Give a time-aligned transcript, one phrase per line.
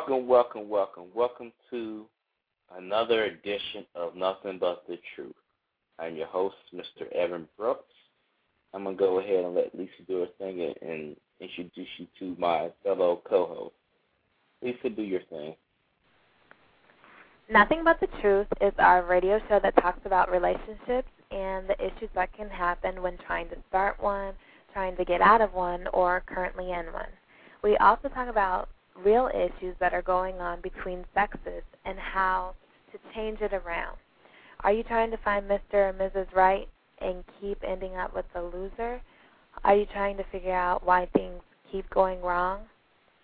[0.00, 1.04] Welcome, welcome, welcome.
[1.14, 2.06] Welcome to
[2.74, 5.34] another edition of Nothing But the Truth.
[5.98, 7.12] I'm your host, Mr.
[7.12, 7.92] Evan Brooks.
[8.72, 12.34] I'm to go ahead and let Lisa do her thing and, and introduce you to
[12.40, 13.74] my fellow co host.
[14.62, 15.54] Lisa, do your thing.
[17.50, 22.08] Nothing But the Truth is our radio show that talks about relationships and the issues
[22.14, 24.32] that can happen when trying to start one,
[24.72, 27.10] trying to get out of one, or currently in one.
[27.62, 32.54] We also talk about real issues that are going on between sexes and how
[32.92, 33.96] to change it around.
[34.62, 35.74] Are you trying to find Mr.
[35.74, 36.32] or Mrs.
[36.34, 36.68] Right
[37.00, 39.00] and keep ending up with the loser?
[39.64, 41.40] Are you trying to figure out why things
[41.72, 42.60] keep going wrong?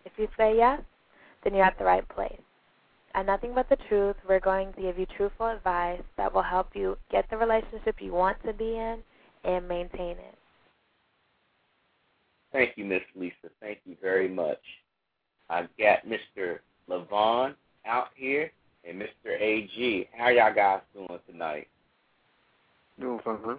[0.05, 0.81] If you say yes,
[1.45, 2.41] then you're at the right place.
[3.15, 6.69] And Nothing But the Truth, we're going to give you truthful advice that will help
[6.75, 8.99] you get the relationship you want to be in
[9.45, 10.39] and maintain it.
[12.53, 13.51] Thank you, Miss Lisa.
[13.61, 14.61] Thank you very much.
[15.49, 16.59] I've got Mr.
[16.89, 17.55] Levon
[17.87, 18.51] out here
[18.89, 19.41] and Mr.
[19.41, 20.09] AG.
[20.17, 21.69] How y'all guys doing tonight?
[23.01, 23.57] Doing fine.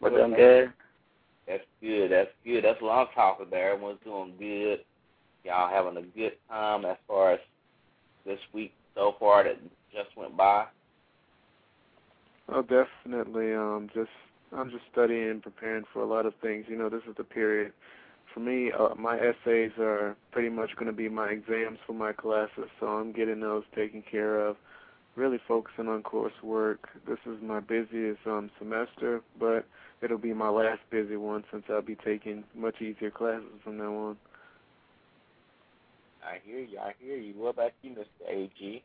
[0.00, 0.72] We're doing good.
[1.46, 2.10] That's good.
[2.10, 2.64] That's good.
[2.64, 3.60] That's what I'm talking about.
[3.60, 4.80] Everyone's doing good.
[5.44, 7.40] Y'all having a good time as far as
[8.24, 9.56] this week so far that
[9.92, 10.66] just went by.
[12.48, 13.54] Oh, definitely.
[13.54, 14.10] Um, just
[14.56, 16.66] I'm just studying and preparing for a lot of things.
[16.68, 17.72] You know, this is the period
[18.36, 22.12] for me, uh, my essays are pretty much going to be my exams for my
[22.12, 24.56] classes, so I'm getting those taken care of.
[25.16, 26.76] Really focusing on coursework.
[27.08, 29.64] This is my busiest um, semester, but
[30.02, 33.94] it'll be my last busy one since I'll be taking much easier classes from now
[33.94, 34.16] on.
[36.22, 36.78] I hear you.
[36.78, 37.32] I hear you.
[37.38, 38.30] What about you, Mr.
[38.30, 38.82] AG?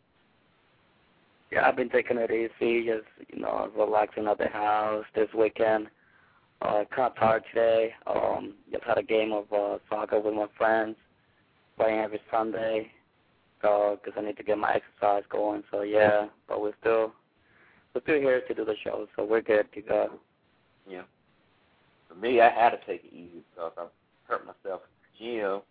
[1.51, 5.87] Yeah, I've been taking it easy, just you know, relaxing at the house this weekend.
[6.61, 7.91] Uh, of tired today.
[8.05, 10.95] Um, just had a game of uh, soccer with my friends,
[11.75, 12.91] playing every Sunday,
[13.59, 15.63] because uh, I need to get my exercise going.
[15.71, 17.13] So yeah, but we're still
[17.93, 20.09] we're still here to do the show, so we're good to go.
[20.87, 21.03] Yeah.
[22.07, 23.85] for me, I had to take it easy because I
[24.27, 24.81] hurt myself
[25.19, 25.61] gym,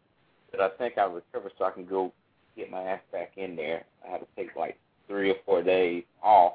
[0.50, 2.12] but I think I recovered so I can go
[2.56, 3.84] get my ass back in there.
[4.06, 4.76] I had to take like
[5.06, 6.54] three or four days off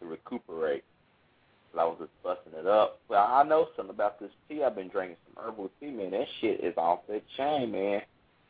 [0.00, 0.84] to recuperate.
[1.78, 3.00] I was just busting it up.
[3.08, 4.62] Well, I know something about this tea.
[4.62, 6.10] I've been drinking some herbal tea, man.
[6.12, 8.02] That shit is off the chain, man.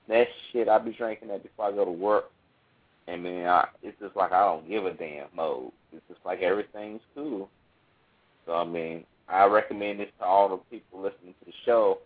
[0.08, 2.31] That shit, I be drinking that before I go to work.
[3.08, 5.73] And man, I, it's just like I don't give a damn mode.
[5.93, 7.49] It's just like everything's cool.
[8.44, 11.99] So I mean, I recommend this to all the people listening to the show.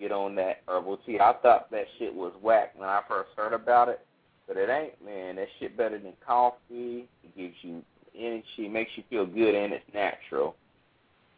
[0.00, 1.18] Get on that herbal tea.
[1.18, 4.00] I thought that shit was whack when I first heard about it,
[4.46, 5.36] but it ain't, man.
[5.36, 7.08] That shit better than coffee.
[7.24, 7.82] It gives you
[8.16, 10.54] energy, makes you feel good, and it's natural.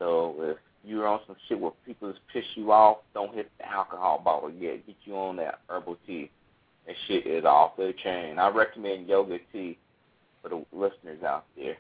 [0.01, 3.69] So if you're on some shit where people just piss you off, don't hit the
[3.69, 4.85] alcohol bottle yet.
[4.87, 6.31] Get you on that herbal tea.
[6.87, 8.39] That shit is off the chain.
[8.39, 9.79] I recommend yoga tea
[10.43, 11.77] for the listeners out there.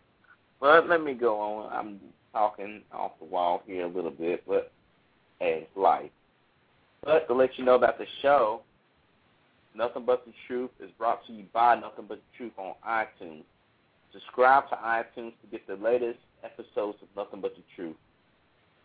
[0.61, 1.72] But let me go on.
[1.72, 2.00] I'm
[2.32, 4.70] talking off the wall here a little bit, but
[5.40, 6.11] hey, it's life.
[7.02, 8.61] But to let you know about the show,
[9.75, 13.44] Nothing But the Truth is brought to you by Nothing But the Truth on iTunes.
[14.12, 17.96] Subscribe to iTunes to get the latest episodes of Nothing But the Truth.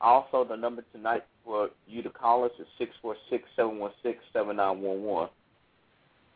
[0.02, 3.92] Also, the number tonight for you to call us is six four six seven one
[4.04, 5.30] six seven nine one one.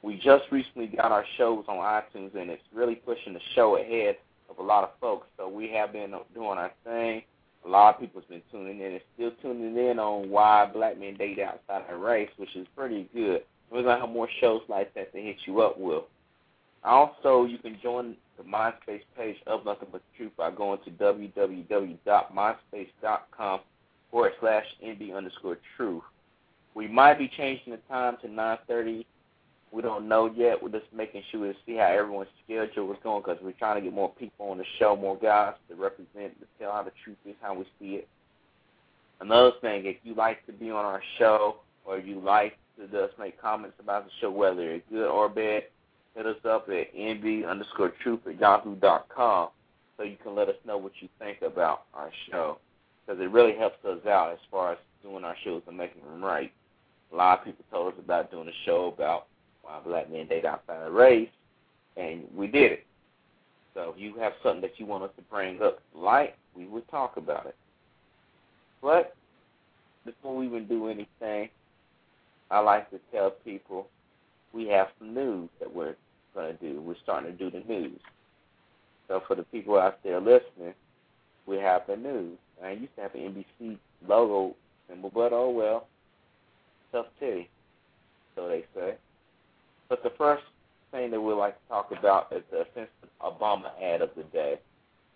[0.01, 4.15] We just recently got our shows on iTunes, and it's really pushing the show ahead
[4.49, 5.27] of a lot of folks.
[5.37, 7.23] So we have been doing our thing.
[7.65, 11.15] A lot of people's been tuning in and still tuning in on why black men
[11.15, 13.43] date outside their race, which is pretty good.
[13.69, 16.03] We're gonna have more shows like that to hit you up with.
[16.83, 23.59] Also, you can join the MySpace page of Nothing But Truth by going to www.myspace.com
[24.09, 26.03] forward slash NB underscore truth.
[26.73, 29.05] We might be changing the time to 9.30.
[29.71, 30.63] We don't know yet.
[30.63, 33.81] We're just making sure to see how everyone's schedule is going because we're trying to
[33.81, 37.17] get more people on the show, more guys to represent, to tell how the truth
[37.25, 38.07] is, how we see it.
[39.19, 43.19] Another thing, if you like to be on our show or you like to just
[43.19, 45.63] make comments about the show, whether it's good or bad,
[46.19, 49.47] hit us up at nb underscore truth at yahoo dot com
[49.95, 52.57] so you can let us know what you think about our show
[53.09, 56.23] because it really helps us out as far as doing our shows and making them
[56.23, 56.51] right.
[57.11, 59.25] A lot of people told us about doing a show about
[59.63, 61.29] why black men date outside of race,
[61.97, 62.85] and we did it.
[63.73, 66.87] So if you have something that you want us to bring up light, we would
[66.89, 67.55] talk about it.
[68.81, 69.15] But
[70.05, 71.49] before we even do anything,
[72.51, 73.87] I like to tell people
[74.53, 75.95] we have some news that we're
[76.33, 76.81] going to do.
[76.81, 77.99] We're starting to do the news.
[79.07, 80.73] So for the people out there listening,
[81.45, 82.37] we have the news.
[82.63, 83.77] I used to have an NBC
[84.07, 84.55] logo
[84.87, 85.87] symbol, but oh well,
[86.91, 87.49] tough titty,
[88.35, 88.95] so they say.
[89.87, 90.43] But the first
[90.91, 92.89] thing that we'd like to talk about is the offensive
[93.21, 94.59] Obama ad of the day.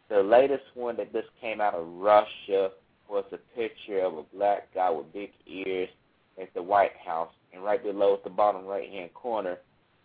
[0.10, 2.72] The latest one that just came out of Russia
[3.10, 5.90] was a picture of a black guy with big ears
[6.42, 9.58] at the White House, and right below at the bottom right hand corner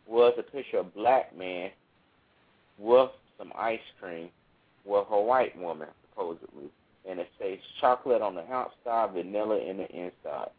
[0.08, 1.70] was a picture of a black man
[2.78, 4.30] with some ice cream
[4.84, 6.70] with a white woman, supposedly.
[7.08, 10.50] And it says chocolate on the outside, vanilla in the inside.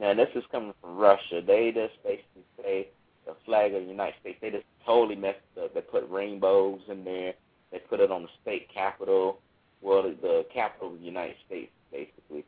[0.00, 1.40] Now, this is coming from Russia.
[1.46, 2.88] They just basically say
[3.26, 4.38] the flag of the United States.
[4.40, 5.74] They just totally messed up.
[5.74, 7.34] They put rainbows in there.
[7.70, 9.38] They put it on the state capitol,
[9.82, 12.44] well, the, capital of the United States, basically,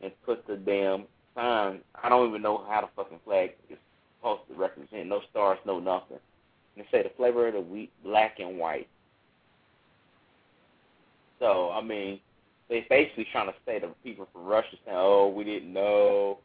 [0.00, 1.80] and put the damn sign.
[2.00, 3.78] I don't even know how the fucking flag is.
[5.10, 6.18] No stars, no nothing.
[6.76, 8.86] And they say the flavor of the wheat, black and white.
[11.40, 12.20] So, I mean,
[12.68, 16.38] they're basically trying to say to people from Russia saying, oh, we didn't know.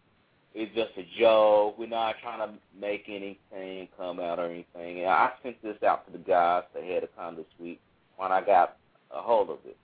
[0.55, 1.77] It's just a joke.
[1.77, 5.01] We're not trying to make anything come out or anything.
[5.01, 7.79] And I sent this out to the guys ahead of time this week
[8.17, 8.77] when I got
[9.12, 9.77] a hold of it.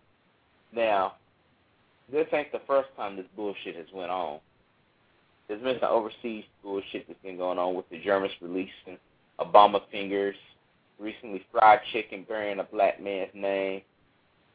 [0.74, 1.16] Now,
[2.12, 4.40] this ain't the first time this bullshit has went on.
[5.52, 8.98] There's been some overseas bullshit that's been going on with the Germans releasing
[9.38, 10.38] Obama fingers,
[10.98, 13.82] recently fried chicken bearing a black man's name,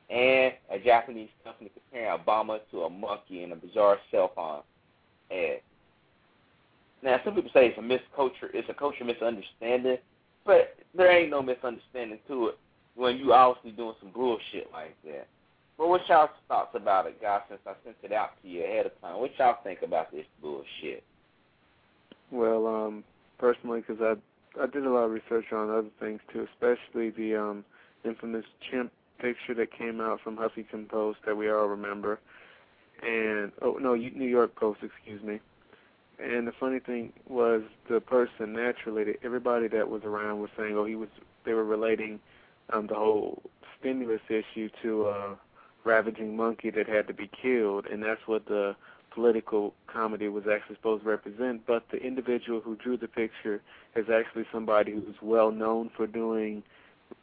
[0.09, 4.63] and a Japanese company comparing Obama to a monkey in a bizarre cell phone
[5.31, 5.61] ad.
[7.03, 9.99] Now, some people say it's a misculture, it's a culture misunderstanding,
[10.47, 12.59] but there ain't no misunderstanding to it
[12.95, 15.29] when you obviously doing some bullshit like that.
[15.79, 17.43] But what y'all thoughts about it, guys?
[17.49, 20.25] Since I sent it out to you ahead of time, what y'all think about this
[20.41, 21.05] bullshit?
[22.31, 23.05] Well, um,
[23.39, 24.15] personally, because I
[24.61, 27.65] I did a lot of research on other things too, especially the um
[28.05, 32.19] infamous chimp picture that came out from Huffington Post that we all remember,
[33.03, 35.41] and oh no, New York Post, excuse me.
[36.19, 40.87] And the funny thing was, the person naturally, everybody that was around was saying, oh,
[40.87, 41.11] he was.
[41.45, 42.19] They were relating
[42.73, 43.43] um the whole
[43.79, 45.35] stimulus issue to uh
[45.87, 48.77] ravaging monkey that had to be killed, and that's what the
[49.13, 51.67] political comedy was actually supposed to represent.
[51.67, 53.63] But the individual who drew the picture
[53.95, 56.63] is actually somebody who's well known for doing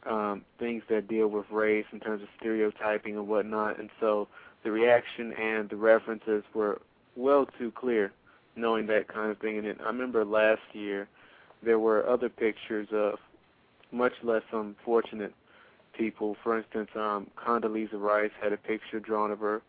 [0.06, 3.78] um, things that deal with race in terms of stereotyping and whatnot.
[3.78, 4.26] And so
[4.64, 6.80] the reaction and the references were
[7.16, 8.12] well too clear,
[8.56, 9.58] knowing that kind of thing.
[9.58, 11.06] And it, I remember last year
[11.62, 13.18] there were other pictures of
[13.92, 15.34] much less unfortunate
[15.96, 16.36] people.
[16.42, 19.62] For instance, um, Condoleezza Rice had a picture drawn of her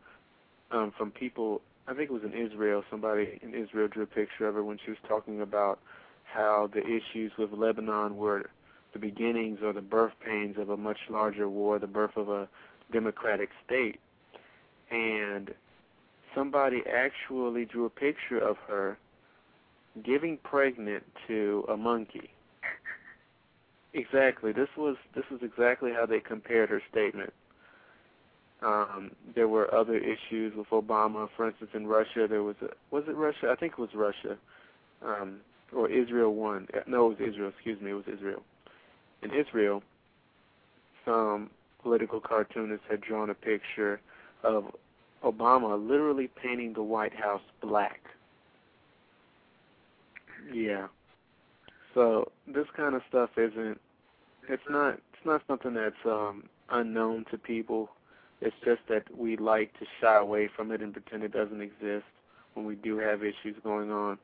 [0.71, 1.61] um, from people.
[1.87, 2.83] I think it was in Israel.
[2.89, 5.79] Somebody in Israel drew a picture of her when she was talking about
[6.23, 8.49] how the issues with Lebanon were
[8.93, 12.47] the beginnings or the birth pains of a much larger war, the birth of a
[12.91, 13.99] democratic state.
[14.89, 15.53] And
[16.33, 18.97] somebody actually drew a picture of her
[20.03, 22.31] giving pregnant to a monkey.
[23.95, 24.51] Exactly.
[24.51, 27.33] This was this was exactly how they compared her statement.
[28.61, 31.29] Um, there were other issues with Obama.
[31.37, 33.49] For instance, in Russia, there was a was it Russia?
[33.49, 34.37] I think it was Russia,
[35.01, 35.37] um,
[35.73, 36.67] or Israel won.
[36.87, 37.49] No, it was Israel.
[37.49, 38.43] Excuse me, it was Israel.
[39.23, 39.81] In Israel,
[41.05, 41.49] some
[41.81, 44.01] political cartoonists had drawn a picture
[44.43, 44.65] of
[45.23, 48.01] Obama literally painting the White House black.
[50.51, 50.87] Yeah.
[51.93, 53.79] So this kind of stuff isn't
[54.49, 57.89] it's not it's not something that's um unknown to people.
[58.41, 62.05] It's just that we like to shy away from it and pretend it doesn't exist
[62.53, 64.17] when we do have issues going on.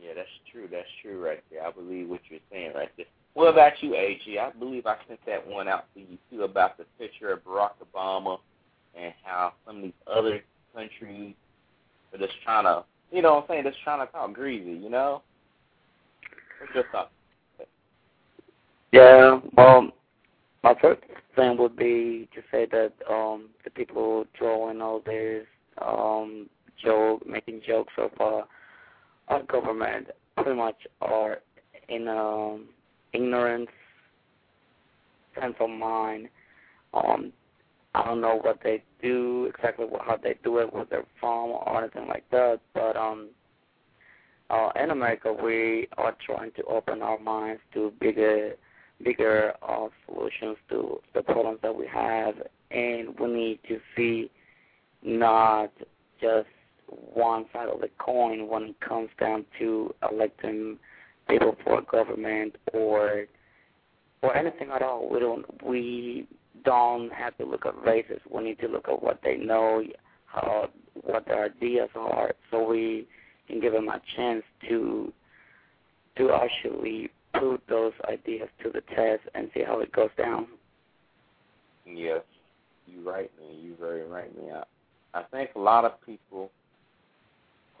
[0.00, 0.68] Yeah, that's true.
[0.70, 1.66] That's true right there.
[1.66, 3.06] I believe what you're saying right there.
[3.34, 4.38] What about you, AG?
[4.38, 7.72] I believe I sent that one out to you too about the picture of Barack
[7.94, 8.38] Obama
[8.96, 10.40] and how some of these other
[10.74, 11.34] countries
[12.12, 14.90] are just trying to, you know what I'm saying, just trying to talk greasy, you
[14.90, 15.22] know?
[16.60, 17.10] What's your thoughts?
[18.92, 19.90] Yeah, well,
[20.62, 21.02] my first
[21.36, 25.46] thing would be to say that um the people drawing all this
[25.80, 26.48] um
[26.82, 28.42] joke, making jokes of uh,
[29.28, 31.38] our government pretty much are
[31.88, 32.66] in um
[33.12, 33.70] ignorance
[35.38, 36.28] sense of mind.
[36.94, 37.32] Um,
[37.94, 41.50] I don't know what they do exactly what, how they do it, where they're from,
[41.50, 42.60] or anything like that.
[42.74, 43.28] But um,
[44.48, 48.54] uh, in America, we are trying to open our minds to bigger,
[49.04, 52.34] bigger uh, solutions to the problems that we have,
[52.70, 54.30] and we need to see
[55.02, 55.72] not
[56.20, 56.48] just
[57.14, 60.78] one side of the coin when it comes down to electing
[61.28, 63.26] people for government or
[64.22, 65.08] or anything at all.
[65.10, 66.26] We don't we
[66.64, 68.20] don't have to look at races.
[68.30, 69.82] We need to look at what they know,
[70.26, 70.68] how
[71.02, 73.06] what their ideas are, so we
[73.48, 75.12] can give them a chance to
[76.18, 80.46] to actually put those ideas to the test and see how it goes down.
[81.86, 82.22] Yes,
[82.86, 83.58] you right, man.
[83.60, 84.62] You very right, man.
[85.14, 86.50] I, I think a lot of people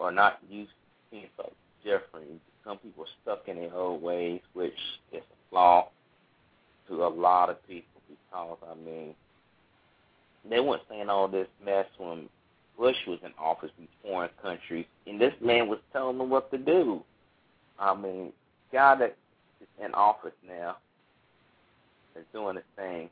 [0.00, 0.76] are not used to
[1.10, 1.54] seeing something
[1.84, 2.40] different.
[2.64, 4.72] Some people are stuck in their old ways, which
[5.12, 5.88] is a flaw
[6.88, 9.14] to a lot of people because I mean
[10.48, 12.28] they weren't saying all this mess when
[12.78, 16.58] Bush was in office in foreign countries, and this man was telling them what to
[16.58, 17.02] do.
[17.78, 18.32] I mean,
[18.72, 19.16] guy that
[19.84, 20.76] in office now
[22.16, 23.04] is doing his thing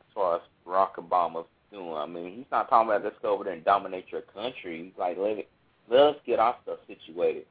[0.00, 1.94] as far as Barack Obama's doing.
[1.94, 4.84] I mean, he's not talking about let's go over there and dominate your country.
[4.84, 5.48] He's like, let it,
[5.90, 7.46] let us get our stuff situated.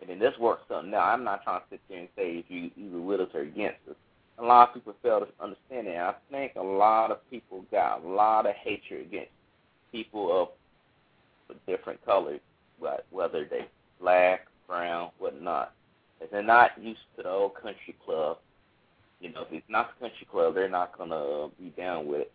[0.00, 1.00] And then this works something now.
[1.00, 3.78] I'm not trying to sit there and say if you either with us or against
[3.88, 3.96] us
[4.38, 5.96] a lot of people fail to understand it.
[5.96, 9.30] I think a lot of people got a lot of hatred against
[9.90, 10.52] people
[11.48, 12.40] of different colors,
[13.10, 13.66] whether they
[14.00, 15.72] black, brown, whatnot.
[16.22, 18.38] If they're not used to the old country club,
[19.20, 22.32] you know, if it's not the country club, they're not gonna be down with it.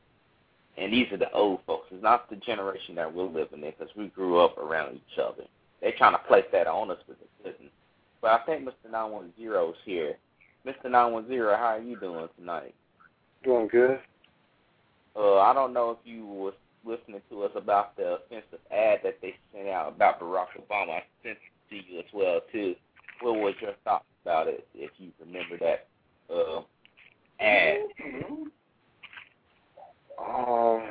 [0.78, 1.88] And these are the old folks.
[1.92, 5.44] It's not the generation that we're living in because we grew up around each other.
[5.82, 7.72] They're trying to place that on us, but they couldn't.
[8.22, 8.92] But I think Mr.
[8.92, 10.18] 910 is here
[10.68, 10.92] Mr.
[10.92, 12.76] 910, how are you doing tonight?
[13.44, 14.00] Doing good.
[15.16, 16.54] Uh, I don't know if you was
[16.86, 20.98] listening to us about the offensive ad that they sent out about Barack Obama.
[20.98, 22.76] I sent it to you as well too.
[23.22, 25.88] What was your thoughts about it, if you remember that
[26.34, 26.62] uh,
[27.40, 27.80] ad?
[30.20, 30.84] Um,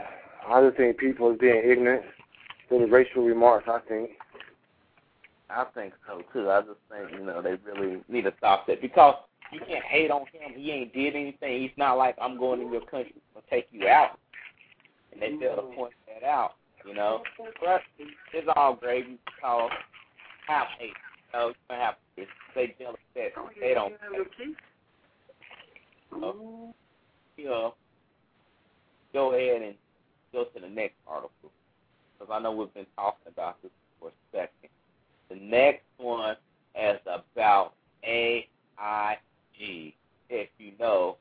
[0.49, 2.02] I just think people are being ignorant
[2.68, 3.68] to the racial remarks.
[3.68, 4.11] I think.
[5.49, 6.50] I think so too.
[6.50, 9.14] I just think you know they really need to stop that because
[9.52, 10.52] you can't hate on him.
[10.56, 11.62] He ain't did anything.
[11.62, 14.18] He's not like I'm going in your country to take you out.
[15.12, 16.52] And they fail to point that out,
[16.87, 17.23] you know.
[17.61, 17.83] But
[18.33, 19.71] it's all gravy because
[20.49, 20.92] have hate.
[21.33, 23.30] You know, you have to they jealous that
[23.61, 23.94] they don't.
[26.12, 26.75] Know,
[27.37, 27.75] you know,
[29.12, 29.75] go ahead and
[30.32, 31.50] go to the next article
[32.18, 34.70] because I know we've been talking about this for a second.
[35.28, 36.37] The next one
[36.75, 37.73] is about
[38.04, 38.46] AIG.
[40.28, 41.16] If you know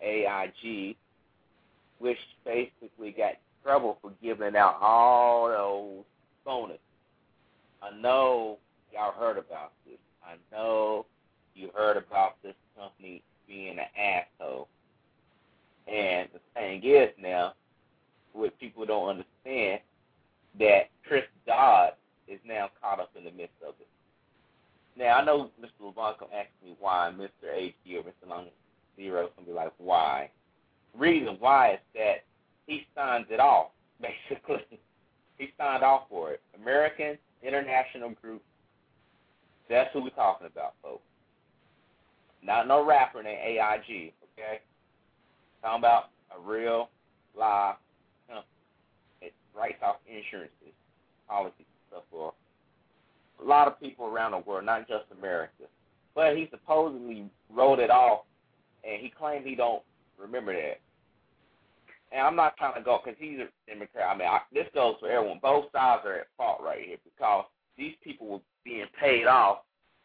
[0.00, 0.96] AIG,
[1.98, 3.34] which basically got
[3.64, 6.04] trouble for giving out all those
[6.44, 6.80] bonuses.
[7.82, 8.58] I know
[8.92, 9.98] y'all heard about this.
[10.24, 11.06] I know
[11.54, 14.68] you heard about this company being an asshole.
[15.86, 17.54] And the thing is now,
[18.32, 19.80] what people don't understand,
[20.58, 21.92] that Chris Dodd
[22.26, 23.88] is now caught up in the midst of it.
[24.98, 25.86] Now I know Mr.
[25.86, 27.54] Levant can ask me why Mr.
[27.54, 28.28] AG or Mr.
[28.28, 28.46] Long
[28.96, 30.28] Zero can be like why.
[30.96, 32.24] reason why is that
[32.66, 33.68] he signs it off,
[34.00, 34.64] basically.
[35.38, 36.42] he signed off for it.
[36.60, 38.42] American International Group.
[39.68, 41.02] That's who we're talking about, folks.
[42.42, 44.60] Not no rapper named AIG, okay?
[45.62, 46.04] Talking about
[46.36, 46.88] a real
[47.36, 47.76] live
[48.28, 48.46] company.
[49.20, 50.74] It writes off insurances,
[51.28, 52.32] policies, and stuff for
[53.42, 55.64] a lot of people around the world, not just America.
[56.14, 58.24] But he supposedly wrote it off,
[58.84, 59.82] and he claimed he don't
[60.18, 60.80] remember that.
[62.10, 64.08] And I'm not trying to go because he's a Democrat.
[64.08, 65.40] I mean, I, this goes for everyone.
[65.42, 67.44] Both sides are at fault right here because
[67.76, 69.58] these people were being paid off.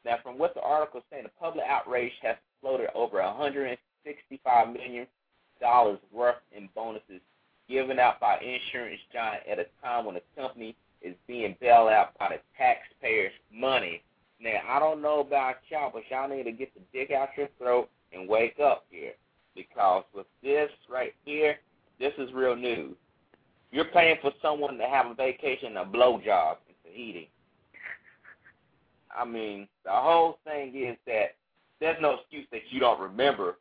[0.05, 5.07] Now, from what the article is saying, the public outrage has floated over 165 million
[5.61, 7.21] dollars worth in bonuses
[7.69, 12.17] given out by insurance giant at a time when the company is being bailed out
[12.17, 14.01] by the taxpayers' money.
[14.41, 17.47] Now, I don't know about y'all, but y'all need to get the dick out your
[17.57, 19.13] throat and wake up here.
[19.55, 21.57] Because with this right here,
[21.99, 22.95] this is real news.
[23.71, 27.29] You're paying for someone to have a vacation, a blowjob, and Tahiti.
[29.15, 31.35] I mean, the whole thing is that
[31.79, 33.57] there's no excuse that you don't remember.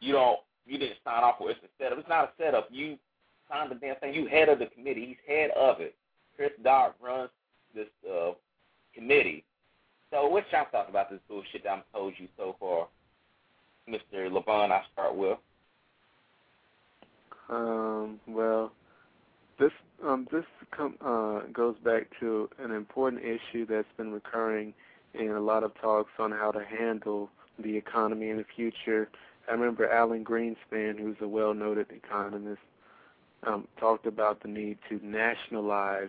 [0.00, 0.40] You don't.
[0.66, 1.58] You didn't sign off for it.
[1.62, 1.98] It's a setup.
[1.98, 2.68] It's not a setup.
[2.70, 2.98] You
[3.48, 4.14] signed the damn thing.
[4.14, 5.06] You head of the committee.
[5.06, 5.94] He's head of it.
[6.34, 7.30] Chris Dodd runs
[7.74, 8.32] this uh,
[8.94, 9.44] committee.
[10.10, 12.88] So what y'all talking about this bullshit that I've told you so far,
[13.88, 14.28] Mr.
[14.28, 14.70] Levon?
[14.70, 15.38] I start with.
[17.48, 18.72] Um, well,
[20.04, 24.74] um, this com- uh, goes back to an important issue that's been recurring
[25.14, 29.08] in a lot of talks on how to handle the economy in the future.
[29.48, 32.60] I remember Alan Greenspan, who's a well-noted economist,
[33.46, 36.08] um, talked about the need to nationalize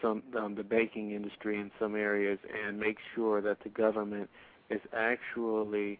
[0.00, 4.30] some um, the banking industry in some areas and make sure that the government
[4.70, 5.98] is actually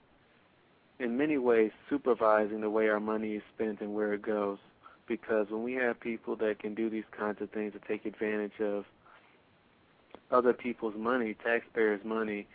[0.99, 4.59] in many ways supervising the way our money is spent and where it goes.
[5.11, 8.61] Because when we have people that can do these kinds of things to take advantage
[8.61, 8.85] of
[10.31, 12.47] other people's money, taxpayers' money,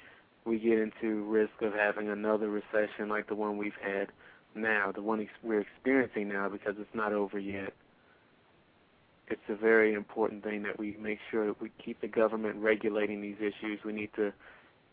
[0.45, 4.07] we get into risk of having another recession like the one we've had
[4.55, 7.73] now, the one we're experiencing now because it's not over yet.
[9.27, 13.21] It's a very important thing that we make sure that we keep the government regulating
[13.21, 13.81] these issues.
[13.83, 14.31] We need to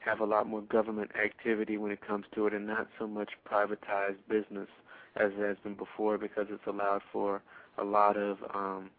[0.00, 3.30] have a lot more government activity when it comes to it and not so much
[3.48, 4.66] privatized business
[5.16, 7.42] as has been before because it's allowed for
[7.78, 8.90] a lot of um,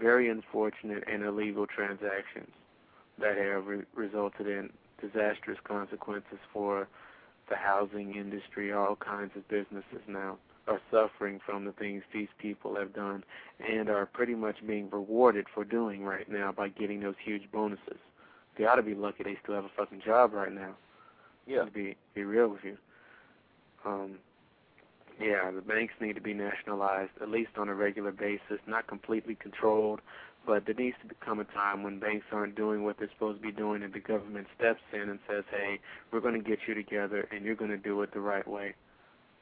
[0.00, 2.50] very unfortunate and illegal transactions
[3.18, 6.88] that have re- resulted in disastrous consequences for
[7.48, 8.72] the housing industry.
[8.72, 13.24] All kinds of businesses now are suffering from the things these people have done
[13.66, 17.98] and are pretty much being rewarded for doing right now by getting those huge bonuses.
[18.56, 20.74] They ought to be lucky they still have a fucking job right now.
[21.46, 21.64] Yeah.
[21.64, 22.76] To be be real with you.
[23.84, 24.18] Um
[25.20, 29.34] yeah, the banks need to be nationalized at least on a regular basis, not completely
[29.34, 30.00] controlled,
[30.46, 33.46] but there needs to become a time when banks aren't doing what they're supposed to
[33.46, 35.80] be doing and the government steps in and says, Hey,
[36.12, 38.74] we're gonna get you together and you're gonna do it the right way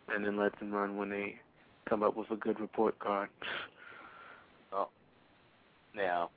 [0.08, 1.36] and then lets them run when they
[1.88, 3.28] come up with a good report card.
[4.72, 4.88] Oh.
[5.94, 6.30] Now,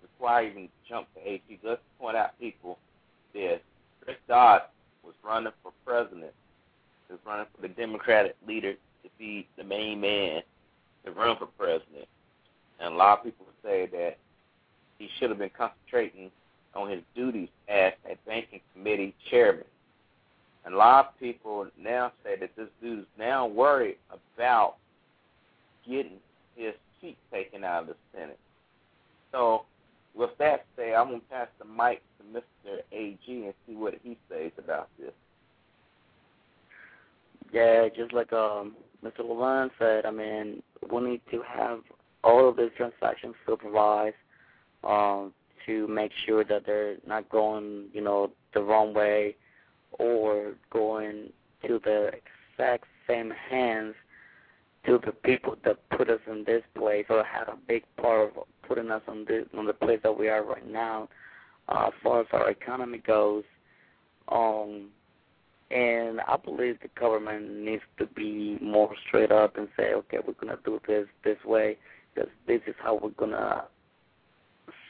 [0.00, 2.78] before I even jump to AG, let's point out people
[3.32, 3.60] this.
[4.04, 4.62] Chris Dodd
[5.04, 6.32] was running for president.
[7.12, 10.40] Was running for the Democratic leader to be the main man
[11.04, 12.08] to run for president.
[12.80, 14.16] And a lot of people say that
[14.98, 16.30] he should have been concentrating
[16.74, 19.66] on his duties as a banking committee chairman.
[20.64, 23.98] And a lot of people now say that this dude is now worried
[24.34, 24.76] about
[25.86, 26.16] getting
[26.56, 28.38] his seat taken out of the Senate.
[29.32, 29.66] So,
[30.14, 32.78] with that said, I'm going to pass the mic to Mr.
[32.90, 35.12] AG and see what he says about this.
[37.52, 39.20] Yeah, just like um, Mr.
[39.20, 41.80] Levine said, I mean, we need to have
[42.24, 44.16] all of these transactions supervised
[44.84, 45.32] um,
[45.66, 49.36] to make sure that they're not going, you know, the wrong way
[49.92, 51.30] or going
[51.66, 52.10] to the
[52.56, 53.94] exact same hands
[54.86, 58.44] to the people that put us in this place or had a big part of
[58.66, 61.08] putting us on this on the place that we are right now,
[61.68, 63.44] uh, as far as our economy goes.
[64.28, 64.88] Um,
[65.72, 70.34] and I believe the government needs to be more straight up and say, okay, we're
[70.34, 71.76] gonna do this this way
[72.14, 73.64] because this is how we're gonna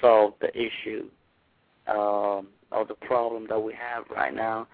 [0.00, 1.08] solve the issue
[1.86, 4.66] um, or the problem that we have right now,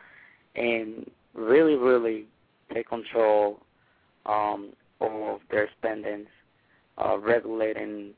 [0.57, 2.27] and really, really
[2.73, 3.61] take control
[4.27, 6.29] um, of their spendings,
[6.99, 8.11] uh, regulating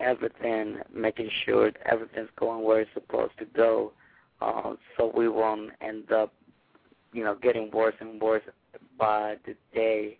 [0.00, 3.92] everything, making sure everything's going where it's supposed to go,
[4.40, 6.32] uh, so we won't end up,
[7.12, 8.42] you know, getting worse and worse
[8.98, 10.18] by the day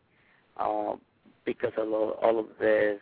[0.57, 0.95] uh,
[1.45, 2.99] because of all, of this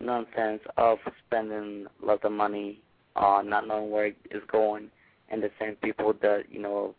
[0.00, 2.80] nonsense of spending lots of money,
[3.16, 4.88] uh, not knowing where it's going,
[5.30, 6.94] and the same people that you know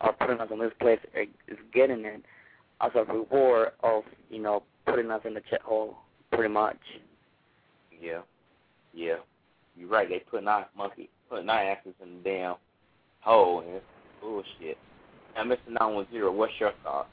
[0.00, 2.22] are putting us in this place is getting it
[2.80, 5.96] as a reward of you know putting us in the check hole,
[6.32, 6.78] pretty much.
[8.00, 8.20] Yeah,
[8.94, 9.16] yeah,
[9.76, 10.08] you're right.
[10.08, 12.54] They putting our monkey, putting our asses in the damn
[13.20, 13.84] hole, and it's
[14.20, 14.78] bullshit.
[15.34, 15.58] Now, Mr.
[15.68, 17.08] Nine One Zero, what's your thoughts?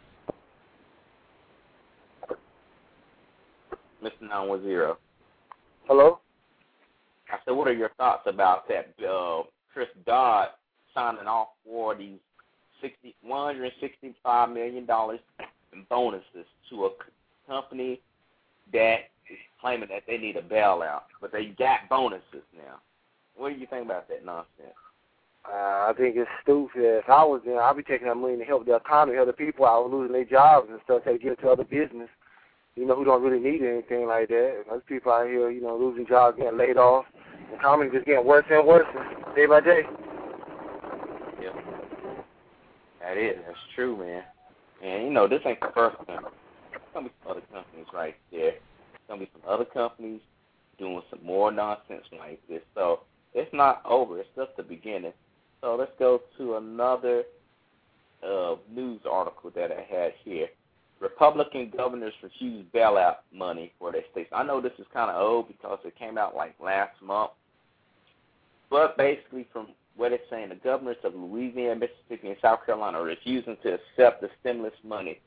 [4.04, 4.22] Mr.
[4.22, 4.98] Nine One Zero.
[5.88, 6.20] Hello.
[7.30, 8.94] I said, what are your thoughts about that?
[9.06, 10.50] Uh, Chris Dodd
[10.94, 12.20] signing off for these
[12.82, 15.20] sixty one hundred sixty five million dollars
[15.74, 16.90] in bonuses to a
[17.48, 18.00] company
[18.74, 22.80] that is claiming that they need a bailout, but they got bonuses now.
[23.36, 24.76] What do you think about that nonsense?
[25.50, 26.76] Uh, I think it's stupid.
[26.76, 29.34] If I was there, I'd be taking that money to help the economy, help the
[29.34, 32.10] people out losing their jobs and stuff, to give it to other business,
[32.76, 34.66] you know, who don't really need anything like that.
[34.70, 37.06] Those people out here, you know, losing jobs, getting laid off.
[37.50, 38.88] The economy just getting worse and worse
[39.36, 39.84] day by day.
[41.42, 41.54] Yeah.
[43.02, 43.38] That is.
[43.48, 44.24] That's true, man.
[44.84, 46.24] And, you know, this ain't the first one.
[46.72, 48.52] There's going to be some other companies right there.
[48.52, 50.20] There's going to be some other companies
[50.78, 52.62] doing some more nonsense like this.
[52.76, 53.02] So
[53.34, 54.20] it's not over.
[54.20, 55.14] It's just the beginning.
[55.62, 57.24] So let's go to another
[58.24, 60.48] uh, news article that I had here.
[61.00, 64.30] Republican governors refuse bailout money for their states.
[64.34, 67.32] I know this is kind of old because it came out like last month.
[68.70, 73.04] But basically, from what it's saying, the governors of Louisiana, Mississippi, and South Carolina are
[73.04, 75.20] refusing to accept the stimulus money.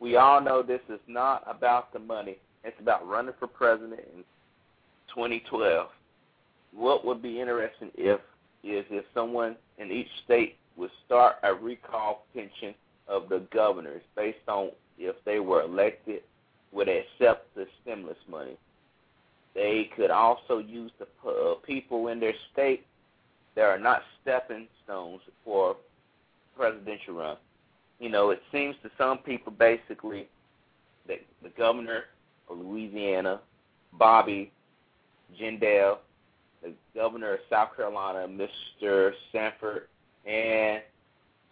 [0.00, 2.38] We all know this is not about the money.
[2.64, 4.24] It's about running for president in
[5.14, 5.88] 2012.
[6.72, 8.20] What would be interesting if
[8.64, 12.74] is if someone in each state would start a recall pension
[13.08, 16.22] of the governors based on if they were elected
[16.72, 18.56] would accept the stimulus money.
[19.54, 22.84] They could also use the uh, people in their state
[23.56, 25.76] that are not stepping stones for
[26.56, 27.36] presidential run.
[27.98, 30.28] You know, it seems to some people basically
[31.08, 32.04] that the governor
[32.48, 33.40] of Louisiana,
[33.94, 34.52] Bobby
[35.40, 35.98] Jindal,
[36.62, 39.12] the governor of South Carolina, Mr.
[39.32, 39.82] Sanford,
[40.26, 40.82] and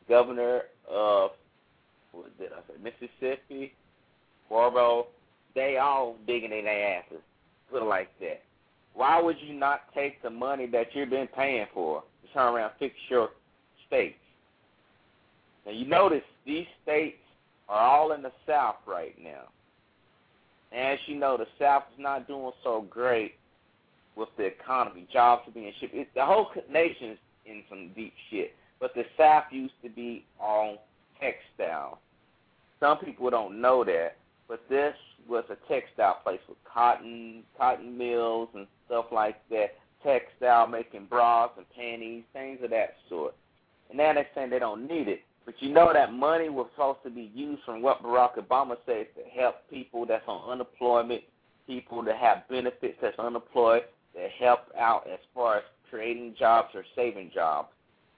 [0.09, 1.31] governor of
[2.13, 3.73] what did I say, Mississippi,
[4.49, 5.03] Barbour,
[5.55, 7.21] they all digging in their asses.
[7.71, 8.43] Put it like that.
[8.95, 12.71] Why would you not take the money that you've been paying for to turn around
[12.71, 13.31] and fix your
[13.87, 14.17] states?
[15.67, 17.19] Now you notice these states
[17.69, 19.49] are all in the South right now.
[20.77, 23.35] As you know, the South is not doing so great
[24.17, 25.07] with the economy.
[25.13, 25.95] Jobs are being shipped.
[25.95, 28.55] It, the whole nation is in some deep shit.
[28.81, 30.77] But the South used to be on
[31.21, 32.01] textile.
[32.81, 34.17] Some people don't know that,
[34.49, 34.95] but this
[35.29, 39.75] was a textile place with cotton, cotton mills and stuff like that.
[40.03, 43.35] Textile, making bras and panties, things of that sort.
[43.89, 45.21] And now they're saying they don't need it.
[45.45, 49.07] But you know that money was supposed to be used from what Barack Obama said
[49.17, 51.23] to help people that's on unemployment,
[51.67, 53.83] people that have benefits that's unemployed,
[54.17, 57.69] that help out as far as creating jobs or saving jobs.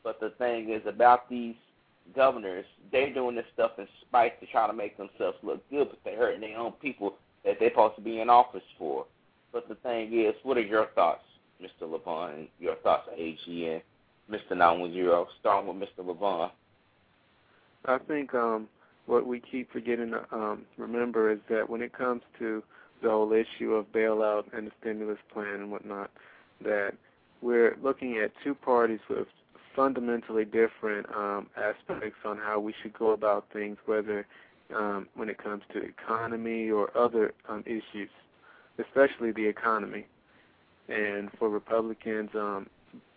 [0.02, 1.56] But the thing is about these
[2.14, 5.98] governors, they're doing this stuff in spite to try to make themselves look good, but
[6.04, 9.06] they're hurting their own people that they're supposed to be in office for.
[9.52, 11.24] But the thing is, what are your thoughts,
[11.60, 11.88] Mr.
[11.88, 13.82] Levon, your thoughts, AGN,
[14.30, 14.56] Mr.
[14.56, 16.04] 910, starting with Mr.
[16.04, 16.50] Levon?
[17.86, 18.68] I think um,
[19.06, 22.62] what we keep forgetting to um, remember is that when it comes to
[23.02, 26.10] the whole issue of bailout and the stimulus plan and whatnot,
[26.62, 26.92] that
[27.40, 29.28] we're looking at two parties with
[29.74, 34.26] fundamentally different um, aspects on how we should go about things, whether
[34.74, 38.10] um, when it comes to economy or other um, issues,
[38.78, 40.06] especially the economy.
[40.88, 42.68] And for Republicans, um,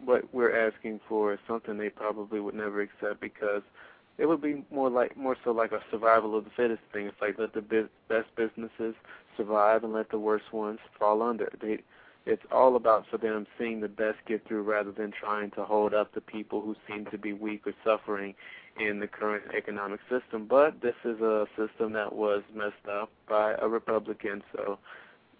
[0.04, 3.62] what we're asking for is something they probably would never accept because
[4.17, 7.08] it would be more like more so like a survival of the fittest thing.
[7.08, 8.94] It's like let the biz- best businesses
[9.41, 11.51] survive and let the worst ones fall under.
[11.62, 11.80] They,
[12.25, 15.93] it's all about for them seeing the best get through rather than trying to hold
[15.93, 18.36] up the people who seem to be weak or suffering
[18.80, 20.45] in the current economic system.
[20.47, 24.77] But this is a system that was messed up by a Republican, so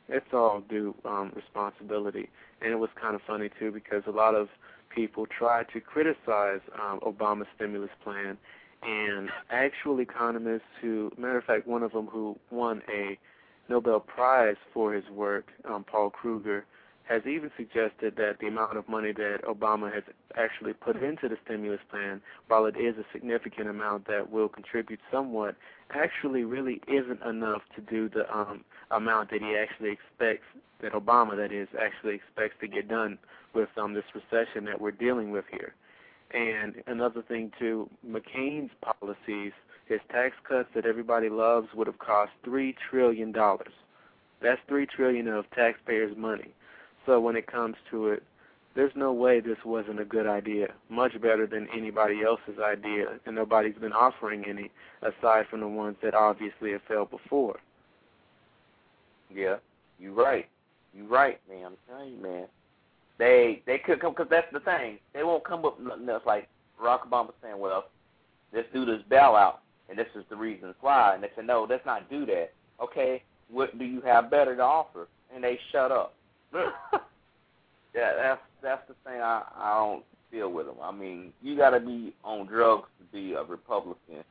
[0.09, 2.29] it's all due um, responsibility.
[2.61, 4.49] And it was kind of funny too because a lot of
[4.93, 8.37] people tried to criticize um, Obama's stimulus plan,
[8.83, 13.17] and actual economists who, matter of fact, one of them who won a
[13.71, 16.63] Nobel Prize for his work, um, Paul Krugman,
[17.05, 20.03] has even suggested that the amount of money that Obama has
[20.36, 24.99] actually put into the stimulus plan, while it is a significant amount that will contribute
[25.10, 25.55] somewhat,
[25.91, 30.45] actually really isn't enough to do the um, amount that he actually expects,
[30.81, 33.17] that Obama, that is, actually expects to get done
[33.53, 35.73] with um, this recession that we're dealing with here.
[36.34, 39.52] And another thing too, McCain's policies,
[39.86, 43.74] his tax cuts that everybody loves would have cost three trillion dollars.
[44.41, 46.54] That's three trillion of taxpayers' money.
[47.06, 48.24] So when it comes to it,
[48.74, 50.67] there's no way this wasn't a good idea.
[50.89, 55.98] Much better than anybody else's idea, and nobody's been offering any aside from the ones
[56.02, 57.60] that obviously have failed before.
[59.34, 59.58] Yeah,
[60.00, 60.48] you're right.
[60.94, 61.65] You're right, man.
[61.65, 62.46] I'm telling you, man.
[63.21, 64.97] They they could come because that's the thing.
[65.13, 66.49] They won't come up with nothing else like
[66.81, 67.86] Barack Obama saying, "Well,
[68.51, 69.57] let's do this bailout,
[69.89, 73.21] and this is the reasons why." And they said, "No, let's not do that." Okay,
[73.47, 75.07] what do you have better to offer?
[75.31, 76.15] And they shut up.
[77.93, 80.77] yeah, that's that's the thing I I don't feel with them.
[80.81, 84.23] I mean, you got to be on drugs to be a Republican,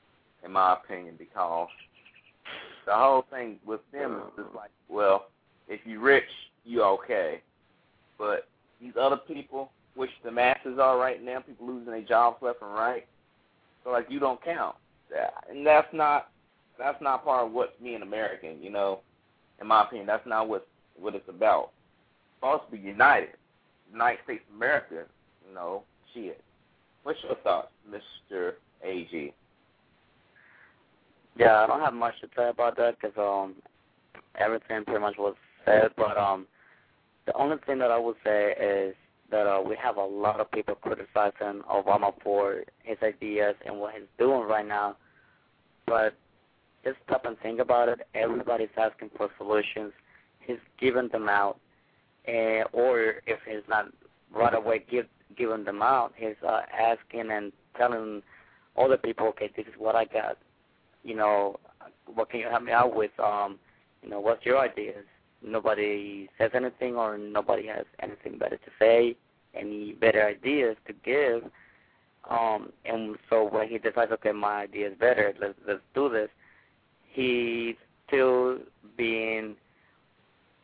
[0.45, 1.69] in my opinion, because
[2.87, 4.59] the whole thing with them is just uh-huh.
[4.59, 5.27] like, well,
[5.69, 6.25] if you're rich,
[6.65, 7.41] you okay,
[8.19, 8.49] but
[8.81, 12.73] these other people, which the masses are right now, people losing their jobs left and
[12.73, 13.07] right,
[13.85, 14.77] so like you don't count,
[15.51, 16.31] and that's not
[16.79, 19.01] that's not part of what me an American, you know,
[19.61, 20.67] in my opinion, that's not what
[20.99, 21.71] what it's about.
[22.29, 23.31] It's supposed to be united,
[23.93, 25.05] United States of America,
[25.49, 25.83] you know,
[26.15, 26.41] shit.
[27.03, 29.33] What's your thoughts, Mister Ag?
[31.37, 33.55] Yeah, I don't have much to say about that because um,
[34.39, 35.91] everything pretty much was said.
[35.97, 36.47] But um,
[37.31, 38.95] the only thing that I would say is
[39.31, 43.95] that uh, we have a lot of people criticizing Obama for his ideas and what
[43.95, 44.97] he's doing right now.
[45.87, 46.15] But
[46.83, 48.01] just stop and think about it.
[48.15, 49.93] Everybody's asking for solutions.
[50.41, 51.61] He's giving them out,
[52.27, 53.87] and or if he's not
[54.35, 58.23] right away give, giving them out, he's uh, asking and telling
[58.77, 60.37] other people, okay, this is what I got.
[61.05, 61.61] You know,
[62.13, 63.13] what can you help me out with?
[63.21, 63.61] Um,
[64.03, 65.05] you know, what's your ideas?
[65.43, 69.17] Nobody says anything, or nobody has anything better to say,
[69.55, 71.51] any better ideas to give.
[72.29, 76.29] Um, and so when he decides, okay, my idea is better, let's let's do this.
[77.13, 77.77] He's
[78.07, 78.59] still
[78.97, 79.57] being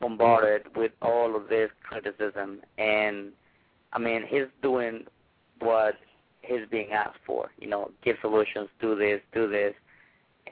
[0.01, 3.33] bombarded with all of this criticism, and
[3.93, 5.05] I mean, he's doing
[5.61, 5.95] what
[6.43, 7.51] he's being asked for.
[7.59, 9.75] You know, give solutions, do this, do this,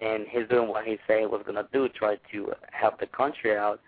[0.01, 3.57] and he's doing what he said he was gonna do, try to help the country
[3.57, 3.81] out.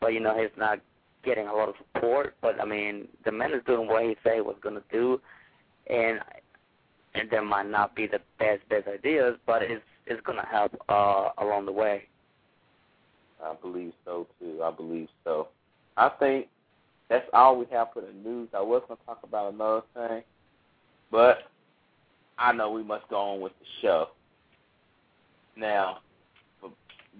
[0.00, 0.80] But you know, he's not
[1.24, 2.36] getting a lot of support.
[2.40, 5.20] But I mean, the man is doing what he said he was gonna do,
[5.88, 6.20] and
[7.14, 11.30] and there might not be the best best ideas, but it's it's gonna help uh,
[11.38, 12.04] along the way.
[13.42, 14.62] I believe so too.
[14.62, 15.48] I believe so.
[15.96, 16.48] I think
[17.08, 18.48] that's all we have for the news.
[18.54, 20.22] I was to talk about another thing,
[21.10, 21.38] but
[22.38, 24.08] I know we must go on with the show.
[25.56, 25.98] Now,
[26.60, 26.70] for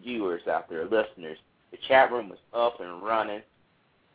[0.03, 1.39] viewers out there, listeners,
[1.71, 3.43] the chat room is up and running.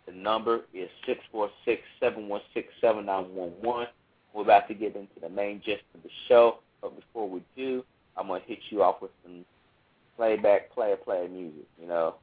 [0.05, 3.87] The number is six four six seven one six seven nine one one.
[4.33, 7.83] We're about to get into the main gist of the show, but before we do,
[8.17, 9.45] I'm gonna hit you off with some
[10.17, 11.65] playback, player, player music.
[11.79, 12.15] You know.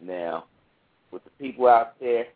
[0.00, 0.44] Now,
[1.10, 2.26] with the people out there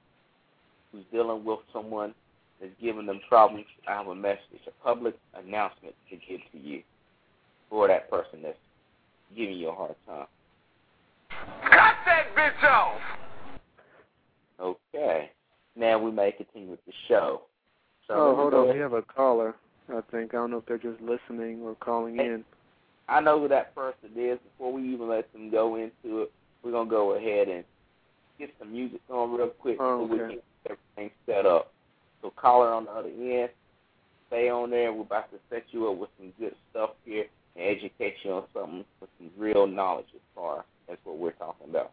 [0.91, 2.15] who's dealing with someone
[2.61, 6.83] that's giving them problems, I have a message, a public announcement to give to you
[7.71, 8.59] for that person that's
[9.37, 10.27] giving you a hard time.
[12.13, 13.01] Cut that bitch off!
[14.61, 15.31] Okay.
[15.77, 17.43] Now we may continue with the show.
[18.07, 18.75] So oh, hold on.
[18.75, 19.55] We have a caller,
[19.89, 20.35] I think.
[20.35, 22.45] I don't know if they're just listening or calling hey, in.
[23.09, 24.39] I know who that person is.
[24.45, 27.65] Before we even let them go into it, we're going to go ahead and
[28.39, 30.13] get some music on real quick oh, so okay.
[30.13, 30.45] we can get
[30.97, 31.73] everything set up.
[32.21, 33.51] So caller on the other end,
[34.29, 34.93] stay on there.
[34.93, 37.25] We're about to set you up with some good stuff here
[37.57, 41.71] and educate you on something with some real knowledge as far as what we're talking
[41.71, 41.93] about.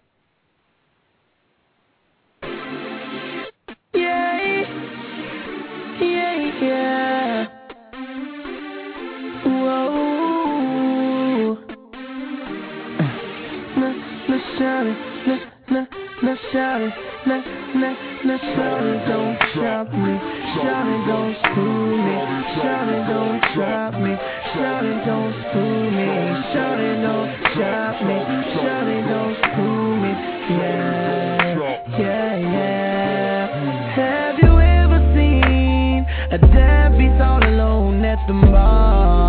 [16.53, 20.13] Now shawty don't drop me,
[20.55, 22.15] shawty don't screw me,
[22.55, 24.15] shawty don't drop me,
[24.55, 26.07] shawty don't screw me,
[26.53, 28.17] shawty don't drop me,
[28.55, 30.11] shawty don't screw me,
[30.57, 31.57] yeah,
[31.99, 33.47] yeah, yeah.
[33.95, 39.28] Have you ever seen a deadbeat all alone at the bar?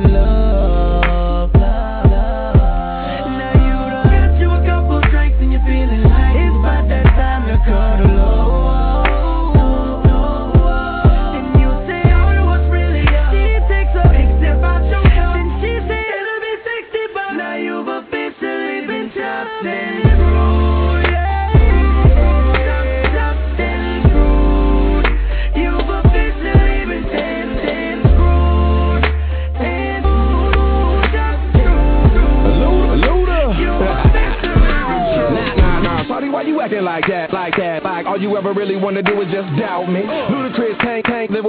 [39.03, 40.01] wanna do is just doubt me.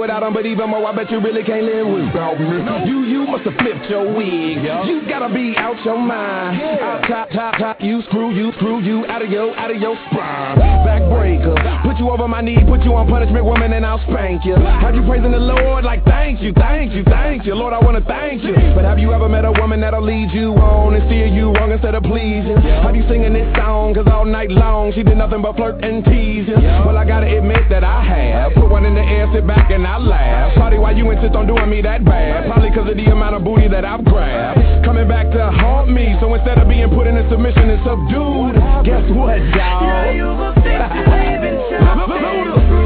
[0.03, 2.59] Without him, but even more, I bet you really can't live without me.
[2.83, 4.59] You, you must have flipped your wig.
[4.59, 6.59] You gotta be out your mind.
[6.59, 9.95] Out top, top, top, you screw, you screw, you out of your, out of your
[10.11, 10.59] spine.
[10.83, 11.55] Backbreaker,
[11.87, 14.55] put you over my knee, put you on punishment, woman, and I'll spank you.
[14.55, 18.03] Have you praising the Lord like thank you, thank you, thank you, Lord, I wanna
[18.03, 18.53] thank you.
[18.75, 21.71] But have you ever met a woman that'll lead you on and steer you wrong
[21.71, 22.57] instead of pleasing?
[22.83, 23.93] Have you singing this song?
[23.93, 26.55] Cause all night long she did nothing but flirt and tease you.
[26.83, 28.53] Well, I gotta admit that I have.
[28.53, 30.53] Put one in the air, sit back and I laugh.
[30.57, 32.45] Shawty, why you insist on doing me that bad?
[32.51, 34.85] Probably cause of the amount of booty that I've grabbed.
[34.85, 38.55] Coming back to haunt me, so instead of being put in a submission and subdued,
[38.85, 39.39] guess what?
[39.55, 42.79] Now you've officially been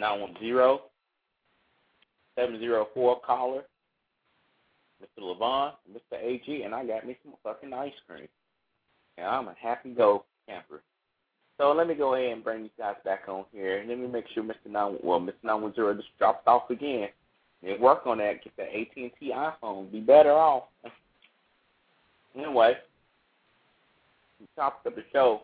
[0.00, 0.80] Nine one zero
[2.34, 3.64] seven zero four caller,
[5.02, 5.22] Mr.
[5.22, 6.18] Levon, Mr.
[6.18, 8.26] AG, and I got me some fucking ice cream.
[9.18, 10.80] And I'm a happy go camper.
[11.58, 13.84] So let me go ahead and bring you guys back on here.
[13.86, 14.70] Let me make sure Mr.
[14.70, 15.34] 9 well Mr.
[15.44, 17.08] 910 just dropped off again.
[17.62, 18.42] And work on that.
[18.42, 19.92] Get that AT&T iPhone.
[19.92, 20.64] Be better off.
[22.34, 22.72] anyway,
[24.40, 25.42] the topic of the show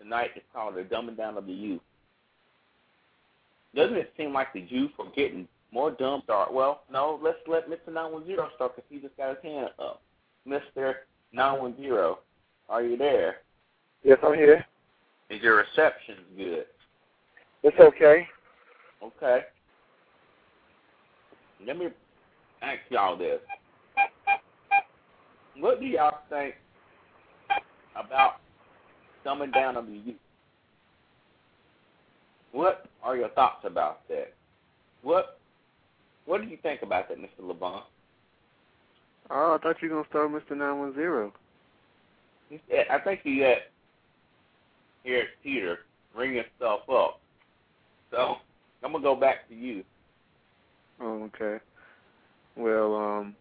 [0.00, 1.82] tonight is called the dumbing down of the youth.
[3.74, 6.22] Doesn't it seem like the youth are getting more dumb?
[6.24, 7.20] Start well, no.
[7.22, 7.92] Let's let Mr.
[7.92, 10.02] 910 start because he just got his hand up.
[10.46, 10.94] Mr.
[11.32, 12.14] 910,
[12.68, 13.36] are you there?
[14.02, 14.64] Yes, I'm here.
[15.30, 16.64] Is your reception good?
[17.62, 18.26] It's okay.
[19.02, 19.40] Okay.
[21.66, 21.88] Let me
[22.62, 23.40] ask y'all this.
[25.58, 26.54] What do y'all think
[27.96, 28.36] about
[29.26, 30.16] dumbing down on the youth?
[32.52, 34.32] What are your thoughts about that?
[35.02, 35.38] What
[36.26, 37.40] What do you think about that, Mr.
[37.42, 37.82] LeBron?
[39.30, 40.56] Oh, I thought you were gonna start Mr.
[40.56, 41.32] Nine One Zero.
[42.50, 43.58] I think you got
[45.04, 45.80] here Peter
[46.14, 47.20] bring yourself up.
[48.10, 48.36] So
[48.82, 49.84] I'm gonna go back to you.
[51.00, 51.62] Oh, okay.
[52.56, 53.36] Well, um,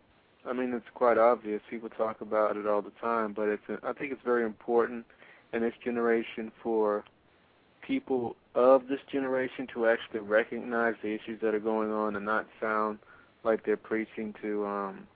[0.45, 1.61] I mean it's quite obvious.
[1.69, 5.05] People talk about it all the time, but it's I think it's very important
[5.53, 7.05] in this generation for
[7.87, 12.45] people of this generation to actually recognize the issues that are going on and not
[12.59, 12.99] sound
[13.43, 15.07] like they're preaching to um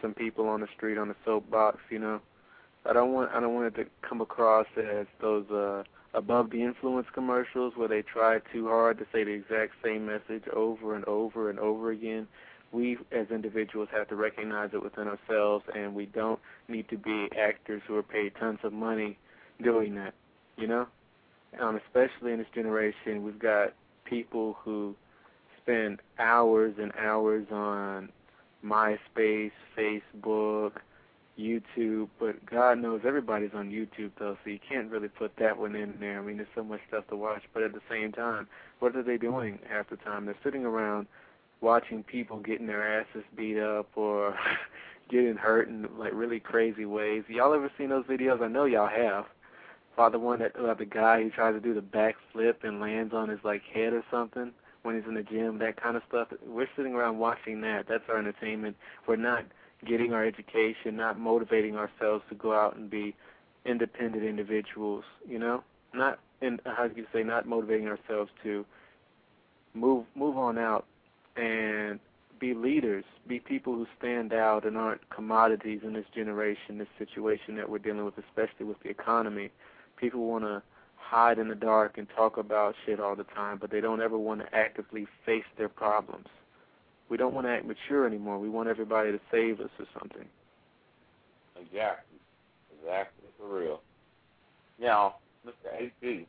[0.00, 2.20] some people on the street on the soapbox, you know.
[2.86, 5.82] I don't want I don't want it to come across as those uh
[6.14, 10.48] above the influence commercials where they try too hard to say the exact same message
[10.52, 12.26] over and over and over again.
[12.72, 17.28] We as individuals have to recognize it within ourselves and we don't need to be
[17.38, 19.18] actors who are paid tons of money
[19.62, 20.14] doing that.
[20.56, 20.86] You know?
[21.58, 23.72] Um, especially in this generation we've got
[24.04, 24.94] people who
[25.62, 28.10] spend hours and hours on
[28.64, 30.72] MySpace, Facebook,
[31.38, 35.74] YouTube, but God knows everybody's on YouTube though, so you can't really put that one
[35.74, 36.18] in there.
[36.18, 38.46] I mean, there's so much stuff to watch, but at the same time,
[38.78, 40.26] what are they doing half the time?
[40.26, 41.06] They're sitting around
[41.60, 44.38] watching people getting their asses beat up or
[45.10, 47.24] getting hurt in like really crazy ways.
[47.28, 48.42] Y'all ever seen those videos?
[48.42, 49.26] I know y'all have.
[50.00, 53.12] About the one that about the guy who tries to do the backflip and lands
[53.12, 54.50] on his like head or something
[54.82, 56.28] when he's in the gym, that kind of stuff.
[56.42, 57.84] We're sitting around watching that.
[57.86, 58.78] That's our entertainment.
[59.06, 59.44] We're not
[59.86, 63.14] getting our education, not motivating ourselves to go out and be
[63.66, 65.62] independent individuals, you know?
[65.92, 68.64] Not in how do you say, not motivating ourselves to
[69.74, 70.86] move move on out
[71.36, 72.00] and
[72.38, 77.54] be leaders, be people who stand out and aren't commodities in this generation, this situation
[77.56, 79.50] that we're dealing with, especially with the economy.
[80.00, 80.62] People want to
[80.96, 84.16] hide in the dark and talk about shit all the time, but they don't ever
[84.16, 86.26] want to actively face their problems.
[87.08, 88.38] We don't want to act mature anymore.
[88.38, 90.26] We want everybody to save us or something.
[91.56, 92.18] Exactly.
[92.78, 93.28] Exactly.
[93.38, 93.80] For real.
[94.80, 95.74] Now, Mr.
[95.78, 96.26] A.G.,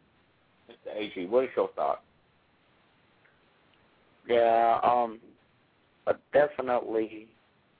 [0.69, 0.95] Mr.
[0.95, 2.01] A.G., what is your thought?
[4.27, 5.19] Yeah, um,
[6.05, 7.27] but definitely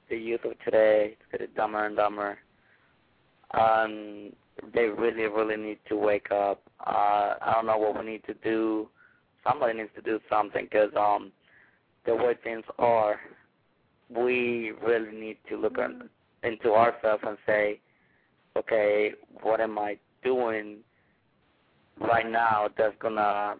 [0.09, 2.37] the youth of today is getting dumber and dumber.
[3.53, 4.33] Um,
[4.73, 6.61] they really, really need to wake up.
[6.85, 8.89] Uh, I don't know what we need to do.
[9.47, 11.31] Somebody needs to do something because um,
[12.05, 13.19] the way things are,
[14.09, 15.91] we really need to look at,
[16.43, 17.79] into ourselves and say,
[18.57, 20.77] okay, what am I doing
[21.99, 23.55] right now that's gonna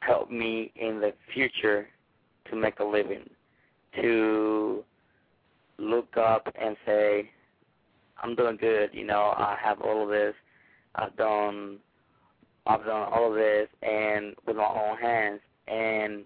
[0.00, 1.88] help me in the future
[2.50, 3.28] to make a living,
[4.00, 4.84] to
[5.78, 7.30] look up and say,
[8.22, 8.90] I'm doing good.
[8.92, 10.34] You know, I have all of this.
[10.94, 11.78] I've done,
[12.66, 16.24] I've done all of this, and with my own hands, and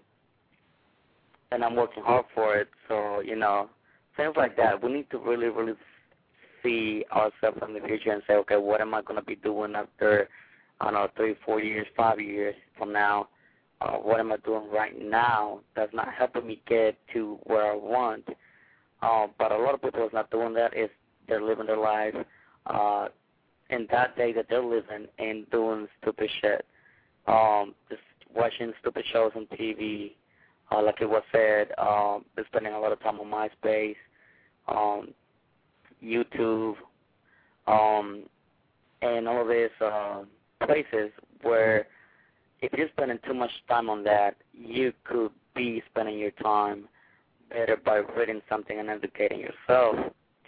[1.51, 2.67] and I'm working hard for it.
[2.87, 3.69] So you know,
[4.17, 4.83] things like that.
[4.83, 5.73] We need to really, really
[6.63, 9.75] see ourselves in the future and say, okay, what am I going to be doing
[9.75, 10.27] after,
[10.81, 13.29] I don't know, three, four years, five years from now?
[13.79, 17.75] Uh, what am I doing right now that's not helping me get to where I
[17.75, 18.27] want?
[19.03, 20.75] Uh, but a lot of people is not doing that.
[20.75, 20.89] Is
[21.27, 22.15] they're living their life
[22.65, 23.07] uh,
[23.69, 26.65] in that day that they're living and doing stupid shit.
[27.27, 28.01] Um, just
[28.33, 30.13] watching stupid shows on TV,
[30.71, 33.95] uh, like it was said, um, they're spending a lot of time on MySpace,
[34.67, 35.13] um,
[36.03, 36.75] YouTube,
[37.67, 38.23] um,
[39.01, 40.23] and all of these uh,
[40.65, 41.11] places
[41.41, 41.87] where
[42.61, 46.87] if you're spending too much time on that, you could be spending your time
[47.49, 49.95] better by reading something and educating yourself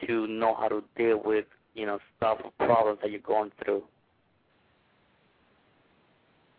[0.08, 3.84] to know how to deal with, you know, stuff, or problems that you're going through.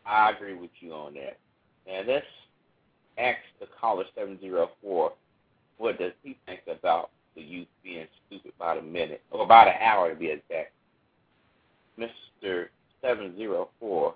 [0.07, 1.39] I agree with you on that.
[1.87, 2.27] And let's
[3.19, 5.13] ask the caller 704
[5.79, 9.75] what does he think about the youth being stupid about a minute, or about an
[9.81, 10.73] hour to be exact.
[11.99, 12.67] Mr.
[13.03, 14.15] 704,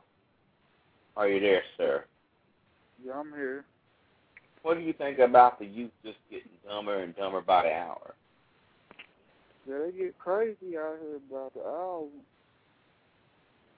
[1.16, 2.04] are you there, sir?
[3.04, 3.64] Yeah, I'm here.
[4.62, 8.14] What do you think about the youth just getting dumber and dumber by the hour?
[9.68, 12.06] Yeah, they get crazy out here about the hour.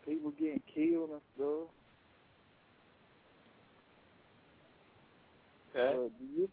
[0.07, 1.69] People getting killed and stuff.
[5.75, 5.97] Okay.
[5.97, 6.51] But the youth,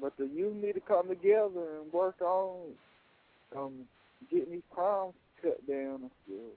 [0.00, 2.70] but the youth need to come together and work on
[3.56, 3.72] um
[4.30, 6.56] getting these crimes cut down and stuff.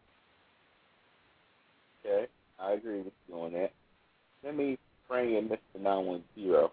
[2.05, 2.27] Okay,
[2.59, 3.71] I agree with you on that.
[4.43, 5.81] Let me bring in Mr.
[5.81, 6.69] 910.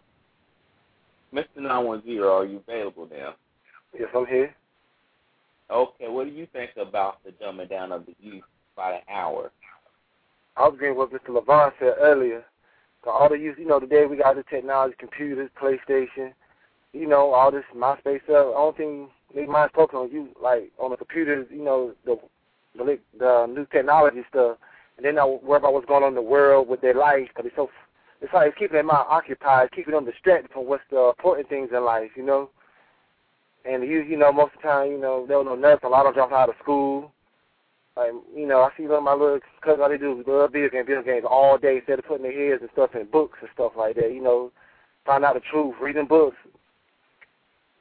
[1.32, 1.46] Mr.
[1.57, 3.34] 910, are you available now?
[3.98, 4.55] Yes, I'm here.
[5.72, 8.44] Okay, what do you think about the dumbing down of the youth
[8.76, 9.50] by the hour?
[10.54, 11.28] I was agreeing with Mr.
[11.30, 12.44] Levon said earlier.
[13.02, 16.34] So all the youth, you know, today we got the technology, computers, PlayStation,
[16.92, 18.52] you know, all this MySpace stuff.
[18.54, 22.18] Only thing they mind focus on you, like on the computers, you know, the
[22.76, 24.58] the, the new technology stuff,
[24.98, 27.46] and then not worry about what's going on in the world with their life because
[27.46, 27.70] it's so
[28.20, 31.70] it's like it's keeping their mind occupied, keeping them distracted from what's the important things
[31.74, 32.50] in life, you know.
[33.64, 35.86] And you, you know, most of the time, you know, they don't know nothing.
[35.86, 37.12] A lot of them drop out of school.
[37.96, 40.70] Like, you know, I see them, my little cousins, all they do is love video
[40.70, 43.50] games, video games all day instead of putting their heads and stuff in books and
[43.52, 44.50] stuff like that, you know,
[45.04, 46.36] find out the truth, reading books,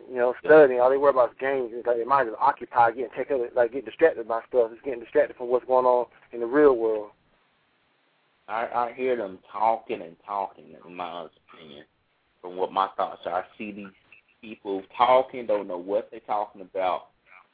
[0.10, 0.82] you know, studying.
[0.82, 1.72] All they worry about is games.
[1.74, 4.72] It's like their mind is occupied, getting taken, like getting distracted by stuff.
[4.74, 7.12] It's getting distracted from what's going on in the real world.
[8.50, 11.86] I, I hear them talking and talking, in my opinion,
[12.42, 13.44] from what my thoughts are.
[13.44, 13.88] I see these
[14.42, 17.08] people talking, don't know what they're talking about,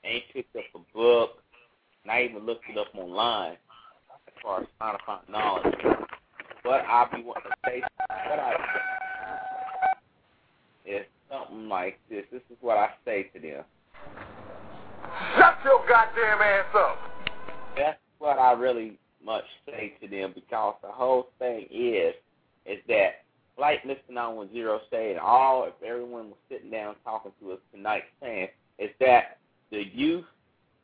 [0.03, 1.41] ain't picked up a book,
[2.05, 5.75] not even looked it up online as far as trying to find knowledge.
[6.63, 7.81] What I be wanting to say,
[8.29, 8.53] what I
[10.85, 12.23] say is something like this.
[12.31, 13.63] This is what I say to them.
[15.37, 16.97] Shut your goddamn ass up.
[17.75, 22.13] That's what I really much say to them because the whole thing is
[22.65, 23.23] is that
[23.59, 24.09] like Mr.
[24.09, 28.49] 910 said, and all if everyone was sitting down talking to us tonight saying
[28.79, 29.37] is that
[29.71, 30.25] the youth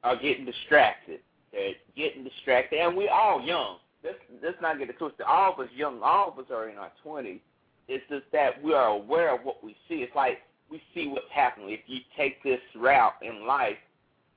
[0.04, 1.20] are getting distracted.
[1.52, 3.78] They're getting distracted and we're all young.
[4.04, 5.26] Let's let's not get it twisted.
[5.26, 7.40] All of us young, all of us are in our twenties.
[7.88, 9.96] It's just that we are aware of what we see.
[9.96, 11.70] It's like we see what's happening.
[11.70, 13.78] If you take this route in life,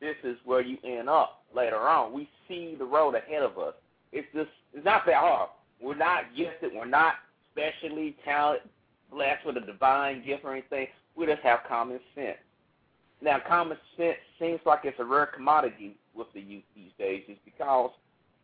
[0.01, 2.13] this is where you end up later on.
[2.13, 3.75] We see the road ahead of us.
[4.13, 5.49] It's just it's not that hard.
[5.81, 6.73] We're not gifted.
[6.75, 7.15] We're not
[7.57, 8.69] specially talented,
[9.11, 10.89] blessed with a divine gift or anything.
[11.17, 12.37] We just have common sense.
[13.23, 17.39] Now, common sense seems like it's a rare commodity with the youth these days, is
[17.45, 17.91] because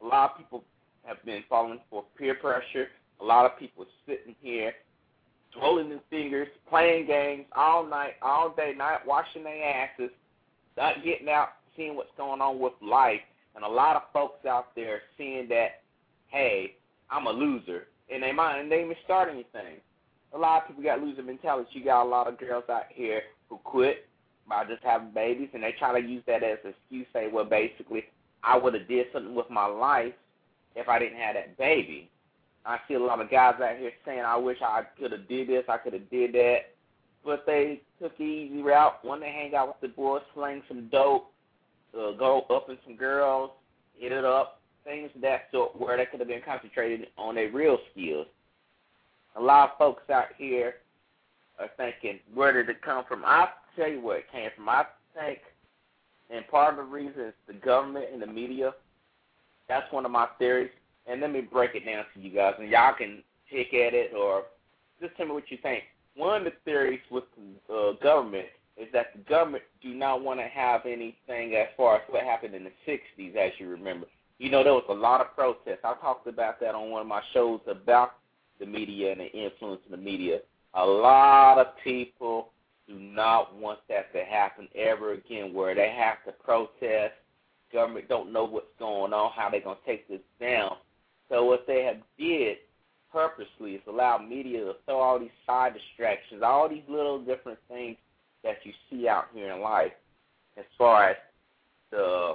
[0.02, 0.64] a lot of people
[1.04, 2.88] have been falling for peer pressure.
[3.20, 4.72] A lot of people sitting here,
[5.52, 10.10] twirling their fingers, playing games all night, all day, night, washing their asses,
[10.76, 13.20] not getting out, seeing what's going on with life,
[13.54, 15.82] and a lot of folks out there seeing that,
[16.28, 16.74] hey,
[17.10, 19.80] I'm a loser, and they mind, and they even start anything.
[20.34, 21.68] A lot of people got loser mentality.
[21.72, 24.06] You got a lot of girls out here who quit
[24.48, 27.06] by just having babies, and they try to use that as an excuse.
[27.12, 28.04] Say, well, basically,
[28.42, 30.14] I would have did something with my life
[30.74, 32.08] if I didn't have that baby.
[32.64, 35.48] I see a lot of guys out here saying, I wish I could have did
[35.48, 36.58] this, I could have did that,
[37.24, 39.04] but they took the easy route.
[39.04, 41.30] When they hang out with the boys, sling some dope,
[41.94, 43.50] uh, go up in some girls,
[43.98, 44.61] hit it up,
[44.92, 48.26] things of that sort, where they could have been concentrated on their real skills.
[49.36, 50.74] A lot of folks out here
[51.58, 53.24] are thinking, where did it come from?
[53.24, 54.68] I tell you where it came from.
[54.68, 54.84] I
[55.14, 55.38] think,
[56.30, 58.74] and part of the reason is the government and the media.
[59.66, 60.70] That's one of my theories.
[61.06, 64.12] And let me break it down to you guys, and y'all can pick at it
[64.14, 64.44] or
[65.00, 65.84] just tell me what you think.
[66.16, 70.38] One of the theories with the uh, government is that the government do not want
[70.40, 74.06] to have anything as far as what happened in the 60s, as you remember.
[74.42, 75.84] You know, there was a lot of protests.
[75.84, 78.14] I talked about that on one of my shows about
[78.58, 80.40] the media and the influence of the media.
[80.74, 82.48] A lot of people
[82.88, 87.14] do not want that to happen ever again, where they have to protest.
[87.72, 90.72] Government don't know what's going on, how they're to take this down.
[91.28, 92.56] So what they have did
[93.12, 97.96] purposely is allow media to throw all these side distractions, all these little different things
[98.42, 99.92] that you see out here in life,
[100.58, 101.16] as far as
[101.92, 102.34] the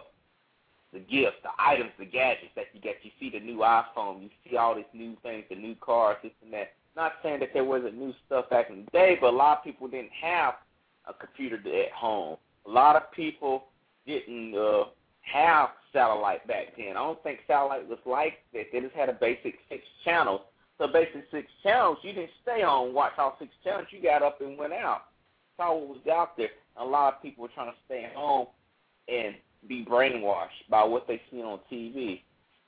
[0.93, 2.95] the gifts, the items, the gadgets that you get.
[3.03, 6.31] You see the new iPhone, you see all these new things, the new cars, this
[6.43, 6.73] and that.
[6.95, 9.63] Not saying that there wasn't new stuff back in the day, but a lot of
[9.63, 10.55] people didn't have
[11.07, 12.37] a computer at home.
[12.65, 13.65] A lot of people
[14.05, 14.85] didn't uh,
[15.21, 16.91] have satellite back then.
[16.91, 18.65] I don't think satellite was like that.
[18.71, 20.41] They just had a basic six channels.
[20.77, 23.87] So basic six channels, you didn't stay on watch all six channels.
[23.91, 25.03] You got up and went out.
[25.57, 26.49] Saw what was out there.
[26.77, 28.47] A lot of people were trying to stay home
[29.07, 29.35] and
[29.67, 32.21] be brainwashed by what they see on TV.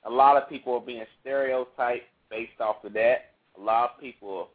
[0.06, 3.34] A lot of people are being stereotyped based off of that.
[3.60, 4.50] A lot of people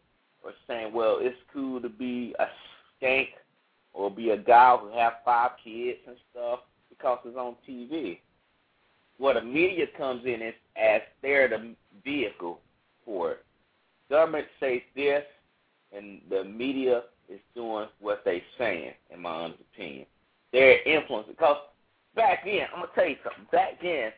[0.44, 2.46] are saying, well, it's cool to be a
[3.02, 3.28] skank
[3.92, 8.18] or be a guy who have five kids and stuff because it's on TV.
[9.18, 11.74] What the media comes in is as they're the
[12.04, 12.60] vehicle
[13.04, 13.44] for it.
[14.10, 15.22] Government says this,
[15.96, 20.06] and the media is doing what they're saying, in my honest opinion.
[20.52, 21.34] They're influencing.
[21.34, 21.56] Because
[22.14, 23.46] back then, I'm to tell you something.
[23.52, 24.10] Back then,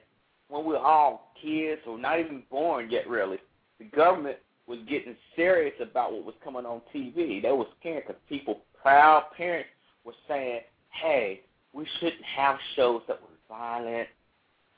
[0.48, 3.38] when we were all kids, or not even born yet, really.
[3.78, 7.42] The government was getting serious about what was coming on TV.
[7.42, 9.68] They was scared because people, proud parents,
[10.04, 11.42] were saying, "Hey,
[11.72, 14.08] we shouldn't have shows that were violent,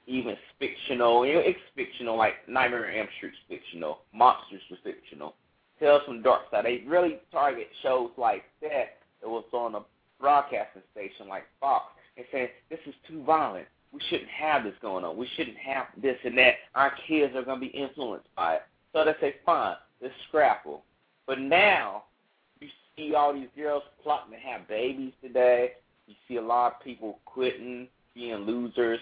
[0.06, 1.26] even fictional.
[1.26, 5.34] You know, it's fictional, like Nightmare on Elm Street's fictional, Monsters was fictional,
[5.78, 6.64] Tales from the Dark Side.
[6.64, 9.80] They really target shows like that that was on a
[10.18, 11.84] broadcasting station like Fox
[12.18, 13.66] and saying this is too violent.
[13.92, 15.16] We shouldn't have this going on.
[15.16, 16.56] We shouldn't have this and that.
[16.74, 18.62] Our kids are going to be influenced by it.
[18.92, 20.82] So they say, fine, let's scrapple.
[21.26, 22.04] But now
[22.60, 25.72] you see all these girls plotting to have babies today.
[26.06, 29.00] You see a lot of people quitting, being losers.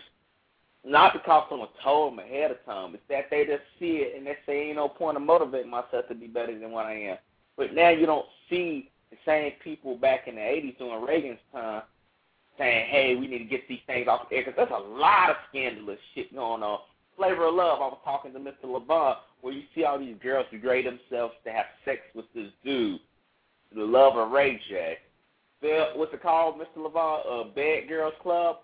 [0.84, 2.94] Not because someone told them ahead of time.
[2.94, 6.06] It's that they just see it and they say, ain't no point of motivating myself
[6.08, 7.16] to be better than what I am.
[7.56, 11.82] But now you don't see the same people back in the 80s during Reagan's time
[12.58, 15.30] saying, hey, we need to get these things off the air because there's a lot
[15.30, 16.78] of scandalous shit going on.
[17.16, 18.64] Flavor of Love, I was talking to Mr.
[18.64, 23.00] Levant, where you see all these girls degrade themselves to have sex with this dude,
[23.74, 24.98] the love of Ray J.
[25.62, 26.82] Bill, what's it called, Mr.
[26.82, 27.26] Levant?
[27.26, 28.58] Uh, Bad Girls Club?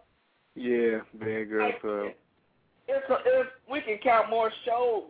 [0.54, 2.10] Yeah, Bad Girls Club.
[2.88, 5.04] It's a, it's, we can count more shows.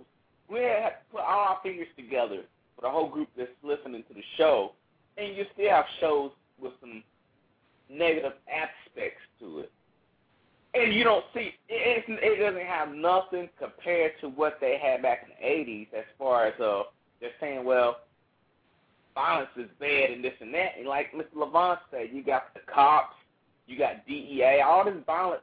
[0.48, 2.42] We have to put all our fingers together
[2.76, 4.72] for the whole group that's listening to the show,
[5.16, 6.30] and you still have shows
[6.60, 7.02] with some
[7.92, 9.72] negative aspects to it.
[10.74, 15.24] And you don't see it, it doesn't have nothing compared to what they had back
[15.24, 16.84] in the eighties as far as uh
[17.20, 17.98] they're saying, well,
[19.14, 20.72] violence is bad and this and that.
[20.78, 21.36] And like Mr.
[21.36, 23.14] Levant said, you got the cops,
[23.66, 25.42] you got DEA, all this violence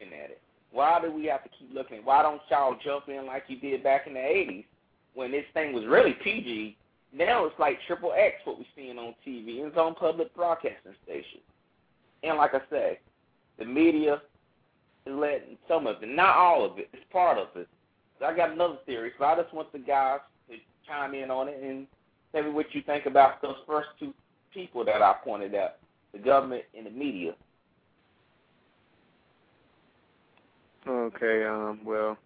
[0.00, 0.40] in at it.
[0.70, 1.98] Why do we have to keep looking?
[2.04, 4.64] Why don't y'all jump in like you did back in the eighties
[5.14, 6.76] when this thing was really PG
[7.12, 9.66] now it's like triple X what we're seeing on TV.
[9.66, 11.42] It's on public broadcasting stations.
[12.22, 12.98] And like I say,
[13.58, 14.22] the media
[15.06, 16.88] is letting some of it, not all of it.
[16.92, 17.68] It's part of it.
[18.18, 19.12] So I got another theory.
[19.18, 20.56] So I just want the guys to
[20.86, 21.86] chime in on it and
[22.32, 24.14] tell me what you think about those first two
[24.54, 25.76] people that I pointed out,
[26.12, 27.34] the government and the media.
[30.86, 32.18] Okay, um, well,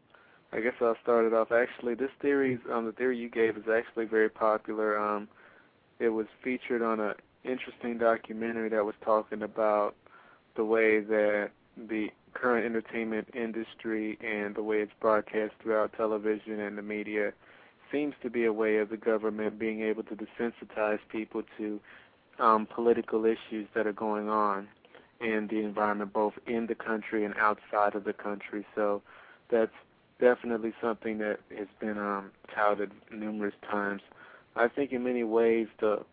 [0.57, 1.53] I guess I'll start it off.
[1.53, 4.99] Actually, this theory, um, the theory you gave, is actually very popular.
[4.99, 5.29] Um,
[5.99, 7.13] it was featured on an
[7.45, 9.95] interesting documentary that was talking about
[10.57, 16.79] the way that the current entertainment industry and the way it's broadcast throughout television and
[16.79, 17.35] the media
[17.93, 21.79] seems to be a way of the government being able to desensitize people to
[22.39, 24.69] um, political issues that are going on
[25.21, 28.67] in the environment, both in the country and outside of the country.
[28.75, 29.03] So
[29.51, 29.73] that's
[30.21, 34.03] definitely something that has been um, touted numerous times.
[34.55, 36.05] I think in many ways the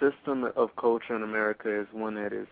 [0.00, 2.46] system of culture in America is one that is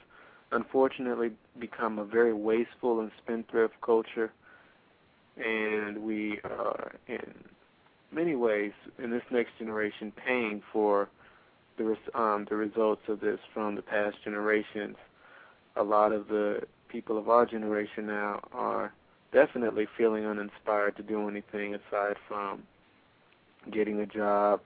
[0.53, 4.33] unfortunately become a very wasteful and spendthrift culture,
[5.37, 7.35] and we are in
[8.13, 8.73] many ways
[9.03, 11.09] in this next generation paying for
[11.79, 14.97] the um, the results of this from the past generations.
[15.77, 18.93] A lot of the people of our generation now are
[19.37, 22.63] definitely feeling uninspired to do anything aside from
[23.71, 24.61] getting a job,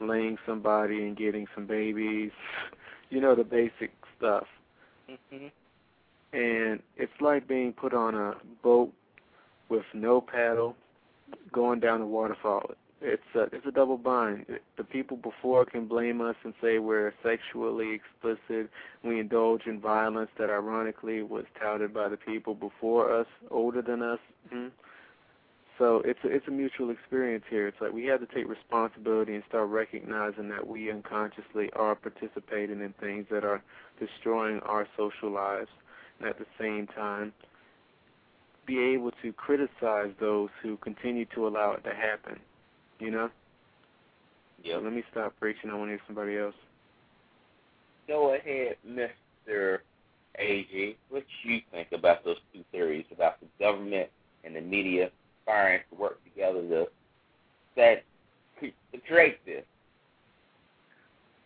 [0.00, 2.30] laying somebody and getting some babies,
[3.10, 4.46] you know, the basic stuff.
[5.10, 5.46] Mm-hmm.
[6.34, 8.92] And it's like being put on a boat
[9.68, 10.76] with no paddle
[11.52, 12.70] going down a waterfall
[13.02, 14.46] it's a it's a double bind.
[14.76, 18.70] The people before can blame us and say we're sexually explicit.
[19.02, 24.02] We indulge in violence that ironically was touted by the people before us, older than
[24.02, 24.20] us.
[24.52, 24.68] Mm-hmm.
[25.78, 27.66] So it's a, it's a mutual experience here.
[27.66, 32.80] It's like we have to take responsibility and start recognizing that we unconsciously are participating
[32.80, 33.62] in things that are
[33.98, 35.70] destroying our social lives,
[36.20, 37.32] and at the same time
[38.64, 42.38] be able to criticize those who continue to allow it to happen
[43.02, 43.30] you know?
[44.62, 44.76] Yeah.
[44.76, 45.70] Let me stop preaching.
[45.70, 46.54] I want to hear somebody else.
[48.06, 49.78] Go ahead, Mr.
[50.38, 50.96] AG.
[51.10, 54.08] What you think about those two theories about the government
[54.44, 55.10] and the media
[55.44, 56.86] firing to work together to
[57.76, 58.04] that
[58.60, 59.64] to create this?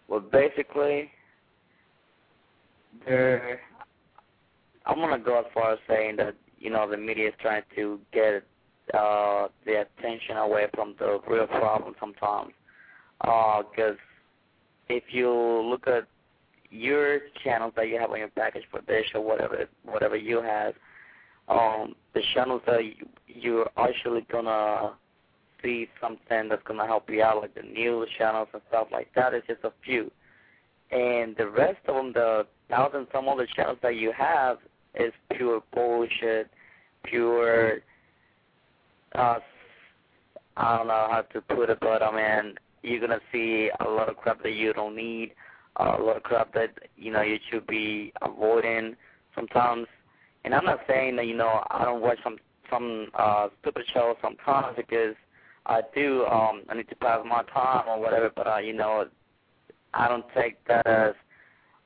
[0.08, 1.10] Well, basically,
[3.06, 3.60] there.
[4.84, 7.98] I'm gonna go as far as saying that you know the media is trying to
[8.12, 8.44] get
[8.94, 12.52] uh, the attention away from the real problem sometimes.
[13.20, 16.06] Because uh, if you look at
[16.70, 20.74] your channels that you have on your package for Dish or whatever whatever you have,
[21.48, 22.94] um, the channels that you,
[23.26, 24.94] you're actually gonna
[25.62, 29.34] see something that's gonna help you out, like the news channels and stuff like that,
[29.34, 30.10] is just a few.
[30.90, 34.58] And the rest of them, the thousand some other channels that you have,
[34.94, 36.48] is pure bullshit,
[37.04, 37.80] pure
[39.16, 39.38] uh,
[40.56, 44.08] I don't know how to put it, but I mean, you're gonna see a lot
[44.08, 45.32] of crap that you don't need,
[45.76, 48.96] a lot of crap that you know you should be avoiding
[49.34, 49.86] sometimes.
[50.44, 52.38] And I'm not saying that you know I don't watch some
[52.70, 55.14] some uh, stupid shows sometimes because
[55.66, 56.24] I do.
[56.26, 59.06] Um, I need to pass my time or whatever, but uh, you know,
[59.94, 61.14] I don't take that as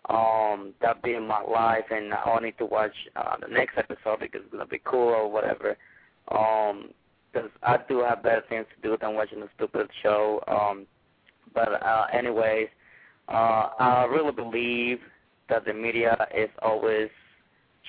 [0.08, 4.40] um that being my life and I need to watch uh, the next episode because
[4.44, 5.76] it's gonna be cool or whatever.
[6.30, 6.90] Um,
[7.32, 10.42] because I do have better things to do than watching a stupid show.
[10.48, 10.86] Um,
[11.54, 12.68] but uh, anyways,
[13.28, 14.98] uh, I really believe
[15.48, 17.08] that the media is always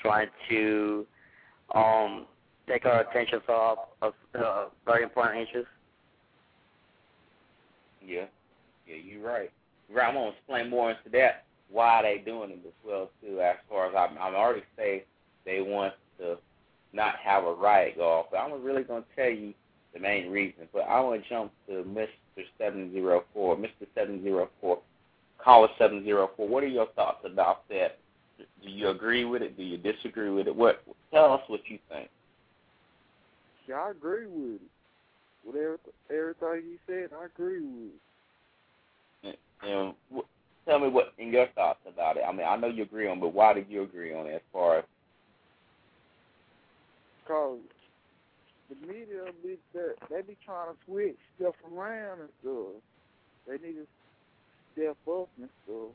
[0.02, 1.06] trying to
[1.76, 2.26] um,
[2.68, 5.66] take our attention off of uh, very important issues.
[8.04, 8.26] Yeah,
[8.88, 9.52] yeah, you're right.
[9.94, 13.42] Right, I'm gonna explain more into that why they doing it as well too.
[13.42, 15.06] As far as I'm, I'm already say
[15.46, 16.38] they want to
[16.94, 19.54] not have a riot go off, but I'm really gonna tell you
[19.94, 20.68] the main reason.
[20.74, 22.44] But I want to jump to Mr.
[22.58, 23.88] Seven Zero Four, Mr.
[23.96, 24.80] Seven Zero Four,
[25.38, 26.48] caller Seven Zero Four.
[26.48, 27.98] What are your thoughts about that?
[28.38, 29.58] Do you agree with it?
[29.58, 30.56] Do you disagree with it?
[30.56, 30.84] What?
[31.12, 32.10] Tell us what you think.
[33.68, 34.62] Yeah, I agree with it.
[35.46, 37.92] With everything, everything he said, I agree with
[39.24, 39.40] it.
[39.64, 40.24] And, and
[40.66, 42.24] tell me what in your thoughts about it.
[42.28, 44.36] I mean, I know you agree on, it, but why did you agree on it?
[44.36, 44.86] As far as
[47.32, 47.60] Cause
[48.70, 52.82] the media be that they be trying to switch stuff around and stuff.
[53.48, 53.88] They need to
[54.74, 55.92] step up and stuff.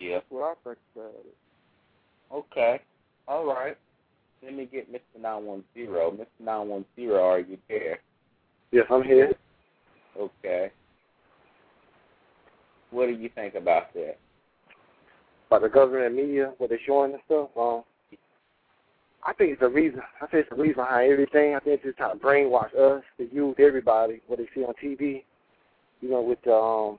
[0.00, 2.34] yeah, That's what I think about it.
[2.34, 2.80] okay,
[3.28, 3.76] all right.
[4.42, 5.20] Let me get Mr.
[5.20, 6.10] Nine One Zero.
[6.10, 6.26] Mr.
[6.40, 8.00] Nine One Zero, are you there?
[8.72, 9.32] Yes, I'm here.
[10.18, 10.72] Okay.
[12.90, 14.18] What do you think about that?
[15.46, 17.50] About the government and media, what they're showing and stuff.
[17.56, 17.84] Um,
[19.24, 20.00] I think it's a reason.
[20.20, 21.54] I think it's a reason behind everything.
[21.54, 24.74] I think it's just trying to brainwash us, the youth, everybody, what they see on
[24.82, 25.22] TV.
[26.00, 26.98] You know, with um,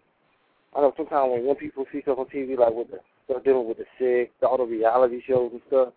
[0.75, 3.67] I know sometimes when young people see stuff on TV, like with the stuff dealing
[3.67, 5.89] with the sick, the all the reality shows and stuff,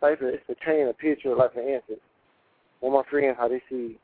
[0.00, 1.36] like it's to paint a picture.
[1.36, 2.00] Like for instance,
[2.80, 3.98] one of my friends, how they see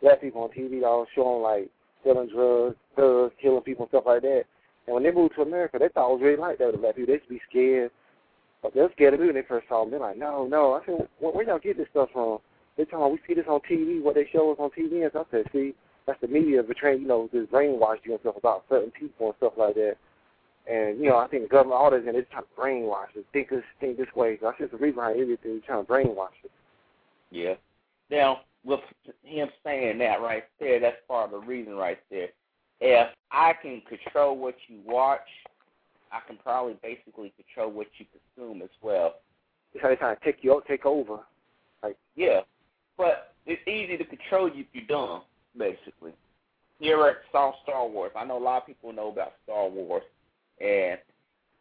[0.00, 1.68] black people on TV, all showing like
[2.04, 4.44] selling drugs, thugs, killing people, and stuff like that.
[4.86, 6.80] And when they moved to America, they thought it was really like that with the
[6.80, 7.08] black people.
[7.08, 7.90] They used to be scared.
[8.72, 9.90] They're scared of me when they first saw them.
[9.90, 10.74] They're like, no, no.
[10.74, 12.38] I said, where, where y'all get this stuff from?
[12.76, 15.02] They talking, we see this on TV, what they show us on TV.
[15.02, 15.74] And so I said, see,
[16.06, 19.34] that's the media betraying, you know, just brainwash you and stuff about certain people and
[19.38, 19.96] stuff like that.
[20.70, 23.24] And, you know, I think the government, all this, and they're trying to brainwash us,
[23.32, 24.38] think this, think this way.
[24.40, 26.50] So that's just the reason behind everything, they're trying to brainwash us.
[27.30, 27.54] Yeah.
[28.10, 28.80] Now, with
[29.22, 32.28] him saying that right there, that's part of the reason right there.
[32.80, 35.20] If I can control what you watch,
[36.14, 38.06] I can probably basically control what you
[38.36, 39.16] consume as well.
[39.72, 41.18] It's how they're trying to take you take over.
[41.82, 42.40] Like, Yeah,
[42.96, 45.22] but it's easy to control you if you're dumb,
[45.58, 46.12] basically.
[46.78, 50.04] Here at Star Star Wars, I know a lot of people know about Star Wars
[50.60, 50.98] and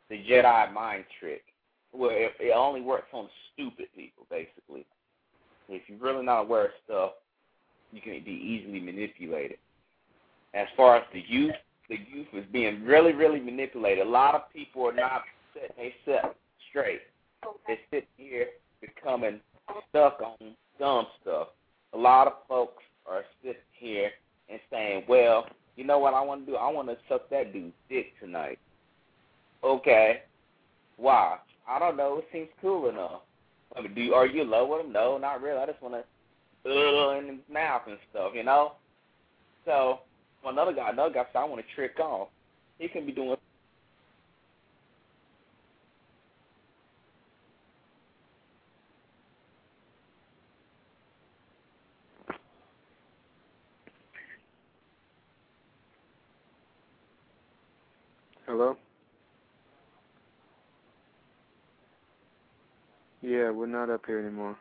[0.09, 1.43] the Jedi mind trick,
[1.91, 4.85] where it, it only works on stupid people, basically.
[5.67, 7.11] If you're really not aware of stuff,
[7.91, 9.57] you can be easily manipulated.
[10.53, 11.55] As far as the youth,
[11.89, 14.05] the youth is being really, really manipulated.
[14.05, 15.23] A lot of people are not
[15.53, 16.35] setting themselves
[16.69, 17.01] straight.
[17.67, 18.47] They sit here
[18.81, 19.39] becoming
[19.89, 21.49] stuck on dumb stuff.
[21.93, 24.11] A lot of folks are sitting here
[24.49, 26.57] and saying, "Well, you know what I want to do?
[26.57, 28.59] I want to suck that dude's dick tonight."
[29.63, 30.23] Okay,
[30.97, 31.37] why?
[31.67, 32.17] I don't know.
[32.17, 33.21] It seems cool enough.
[33.75, 34.91] I mean, do you, are you in love with him?
[34.91, 35.59] No, not really.
[35.59, 36.03] I just want to
[36.65, 38.73] uh in his mouth and stuff, you know.
[39.65, 39.99] So
[40.49, 42.29] another guy, another guy said, "I want to trick off."
[42.79, 43.37] He can be doing
[58.45, 58.77] Hello?
[63.21, 64.57] Yeah, we're not up here anymore.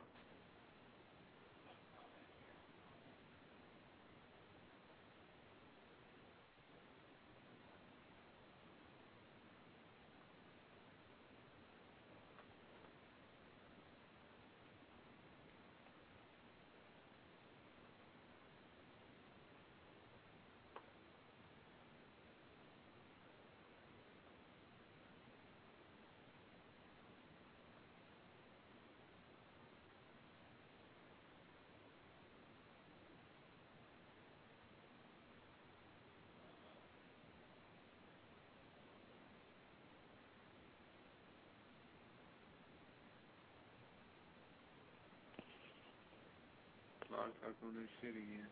[47.22, 48.50] Talk on this shit again.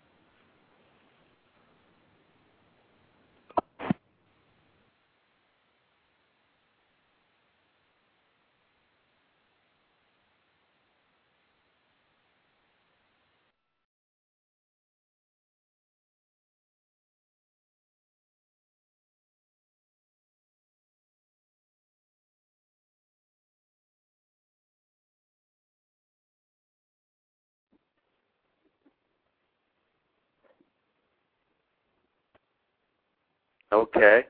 [33.73, 34.25] Okay.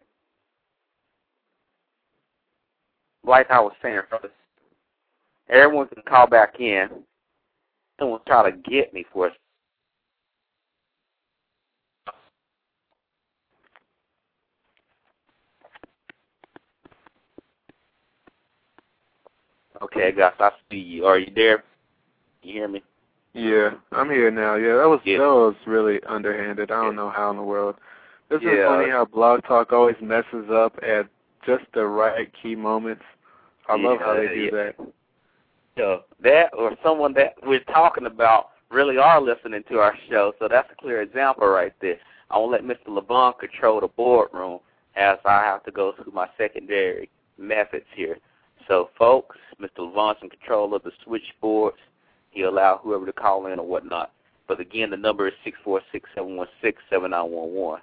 [3.24, 4.30] Like I was saying, brothers,
[5.48, 6.88] everyone can call back in.
[7.98, 9.32] Someone's trying to get me for us.
[19.82, 21.06] Okay, guys, I see you.
[21.06, 21.64] Are you there?
[22.42, 22.82] You hear me?
[23.32, 24.56] Yeah, I'm here now.
[24.56, 25.18] Yeah, that was Yeah.
[25.18, 26.70] that was really underhanded.
[26.70, 27.76] I don't know how in the world.
[28.30, 28.68] This is Yeah.
[28.68, 31.08] funny how Blog Talk always messes up at
[31.44, 33.02] just the right key moments.
[33.68, 34.50] I love how they do yeah.
[34.50, 34.76] that.
[35.76, 40.32] So that or someone that we're talking about really are listening to our show.
[40.38, 41.98] So that's a clear example right there.
[42.30, 42.86] I won't let Mr.
[42.86, 44.60] Levon control the boardroom
[44.94, 48.18] as I have to go through my secondary methods here.
[48.68, 49.78] So folks, Mr.
[49.80, 51.78] Levon's in control of the switchboards.
[52.30, 54.12] He'll allow whoever to call in or whatnot.
[54.46, 57.80] But again, the number is six four six seven one six seven nine one one.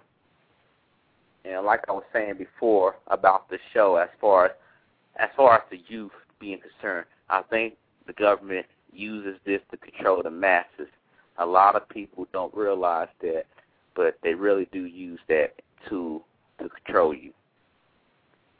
[1.47, 4.51] And like I was saying before about the show, as far as
[5.19, 7.75] as far as the youth being concerned, I think
[8.05, 10.87] the government uses this to control the masses.
[11.39, 13.45] A lot of people don't realize that,
[13.95, 15.53] but they really do use that
[15.89, 16.21] to
[16.59, 17.31] to control you.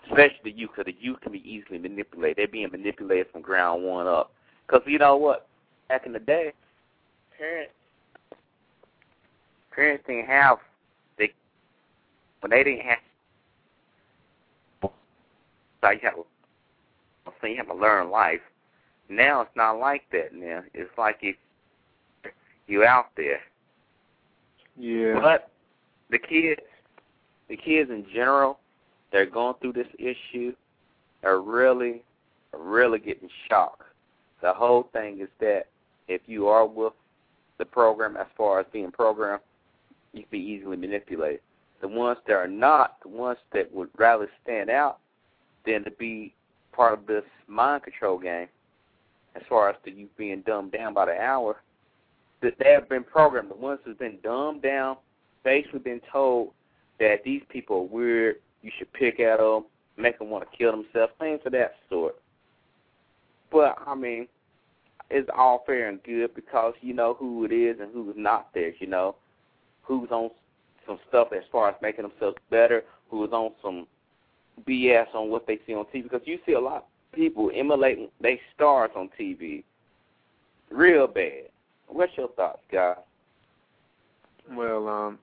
[0.06, 2.38] Especially the youth, because the youth can be easily manipulated.
[2.38, 4.32] They're being manipulated from ground one up.
[4.66, 5.48] Because you know what?
[5.90, 6.54] Back in the day,
[7.38, 7.74] parents
[9.72, 10.58] parents didn't have
[12.42, 12.98] when they didn't have
[15.82, 16.14] so you have
[17.42, 18.42] so you have to learn life.
[19.10, 20.34] Now it's not like that.
[20.34, 21.36] Now it's like if
[22.68, 23.40] you out there.
[24.78, 25.20] Yeah.
[25.22, 25.50] But
[26.10, 26.62] the kids,
[27.50, 28.60] the kids in general,
[29.12, 30.54] they're going through this issue,
[31.24, 32.04] are really,
[32.54, 33.84] are really getting shocked.
[34.42, 35.64] The whole thing is that
[36.08, 36.94] if you are with
[37.58, 39.42] the program as far as being programmed,
[40.14, 41.42] you can be easily manipulated.
[41.82, 45.00] The ones that are not, the ones that would rather stand out
[45.66, 46.34] than to be
[46.72, 48.48] part of this mind control game,
[49.36, 51.58] as far as the youth being dumbed down by the hour,
[52.42, 53.52] that they have been programmed.
[53.52, 54.98] The ones who've been dumbed down,
[55.44, 56.52] basically been told
[57.00, 59.66] that these people are weird, you should pick at them,
[59.98, 62.16] make them want to kill themselves, things of that sort.
[63.52, 64.28] But, I mean,
[65.10, 68.74] it's all fair and good because you know who it is and who's not there,
[68.80, 69.16] you know.
[69.84, 70.32] Who's on
[70.88, 73.88] some stuff as far as making themselves better, who is on some
[74.68, 76.04] BS on what they see on TV.
[76.04, 76.84] Because you see a lot of
[77.14, 79.64] people emulating they stars on TV.
[80.70, 81.50] Real bad.
[81.88, 82.98] What's your thoughts, guys?
[84.52, 85.20] Well, um,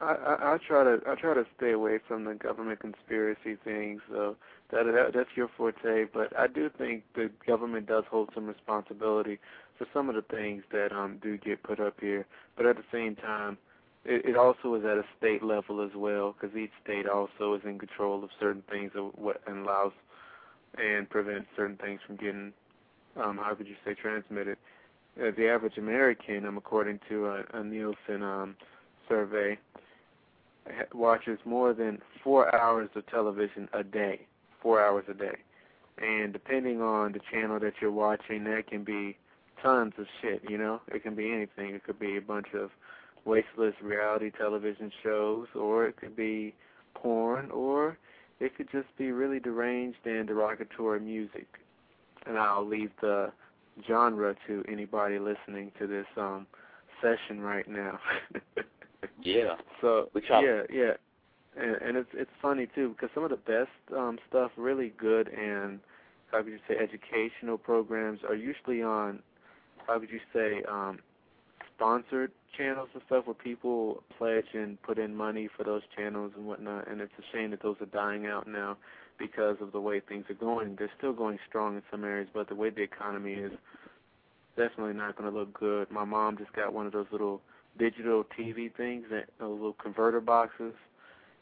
[0.00, 4.00] I, I I try to I try to stay away from the government conspiracy things.
[4.10, 4.36] So
[4.72, 6.06] that, that that's your forte.
[6.12, 9.38] But I do think the government does hold some responsibility
[9.78, 12.26] for some of the things that um do get put up here.
[12.56, 13.58] But at the same time,
[14.04, 17.62] it, it also is at a state level as well, because each state also is
[17.64, 19.92] in control of certain things of what and allows
[20.78, 22.52] and prevents certain things from getting
[23.16, 24.56] um how would you say transmitted.
[25.20, 28.56] Uh, the average American, um, according to a, a Nielsen um,
[29.08, 29.58] survey,
[30.66, 34.26] ha- watches more than four hours of television a day.
[34.62, 35.38] Four hours a day,
[35.98, 39.16] and depending on the channel that you're watching, that can be
[39.60, 40.40] tons of shit.
[40.48, 41.74] You know, it can be anything.
[41.74, 42.70] It could be a bunch of
[43.24, 46.54] wasteless reality television shows, or it could be
[46.94, 47.98] porn, or
[48.40, 51.46] it could just be really deranged and derogatory music.
[52.26, 53.32] And I'll leave the
[53.86, 56.46] genre to anybody listening to this um
[57.00, 57.98] session right now.
[59.24, 59.56] Yeah.
[59.80, 60.08] so
[60.42, 60.92] yeah, yeah,
[61.56, 65.28] and, and it's it's funny too because some of the best um stuff, really good
[65.28, 65.80] and
[66.30, 69.20] how would you say educational programs are usually on
[69.86, 70.98] how would you say um
[71.76, 76.46] sponsored channels and stuff where people pledge and put in money for those channels and
[76.46, 76.88] whatnot.
[76.88, 78.76] And it's a shame that those are dying out now
[79.18, 80.76] because of the way things are going.
[80.76, 83.52] They're still going strong in some areas, but the way the economy is,
[84.56, 85.90] definitely not going to look good.
[85.90, 87.40] My mom just got one of those little
[87.78, 90.74] digital TV things, those uh, little converter boxes,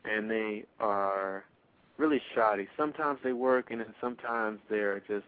[0.04, 1.44] and they are
[1.98, 2.68] really shoddy.
[2.76, 5.26] Sometimes they work, and then sometimes they're just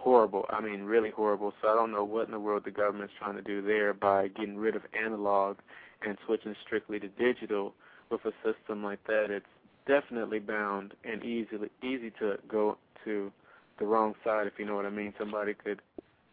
[0.00, 0.46] horrible.
[0.50, 1.52] I mean, really horrible.
[1.60, 4.28] So I don't know what in the world the government's trying to do there by
[4.28, 5.58] getting rid of analog
[6.02, 7.74] and switching strictly to digital.
[8.10, 9.46] With a system like that, it's
[9.86, 13.30] definitely bound and easily easy to go to
[13.78, 15.14] the wrong side, if you know what I mean.
[15.18, 15.80] Somebody could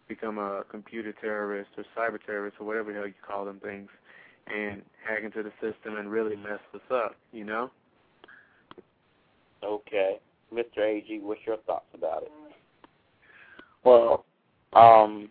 [0.07, 3.89] become a computer terrorist or cyber terrorist or whatever the hell you call them things,
[4.47, 7.15] and hack into the system and really mess us up.
[7.31, 7.69] You know.
[9.63, 10.19] Okay,
[10.53, 10.79] Mr.
[10.79, 12.31] Ag, what's your thoughts about it?
[13.87, 14.25] Well,
[14.73, 15.29] um,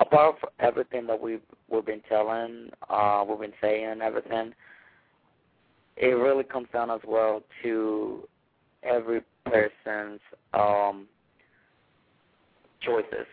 [0.00, 4.52] apart from everything that we've we've been telling, uh, we've been saying and everything,
[5.96, 8.26] it really comes down as well to
[8.82, 10.20] every person's
[10.52, 11.06] um,
[12.80, 13.28] choices.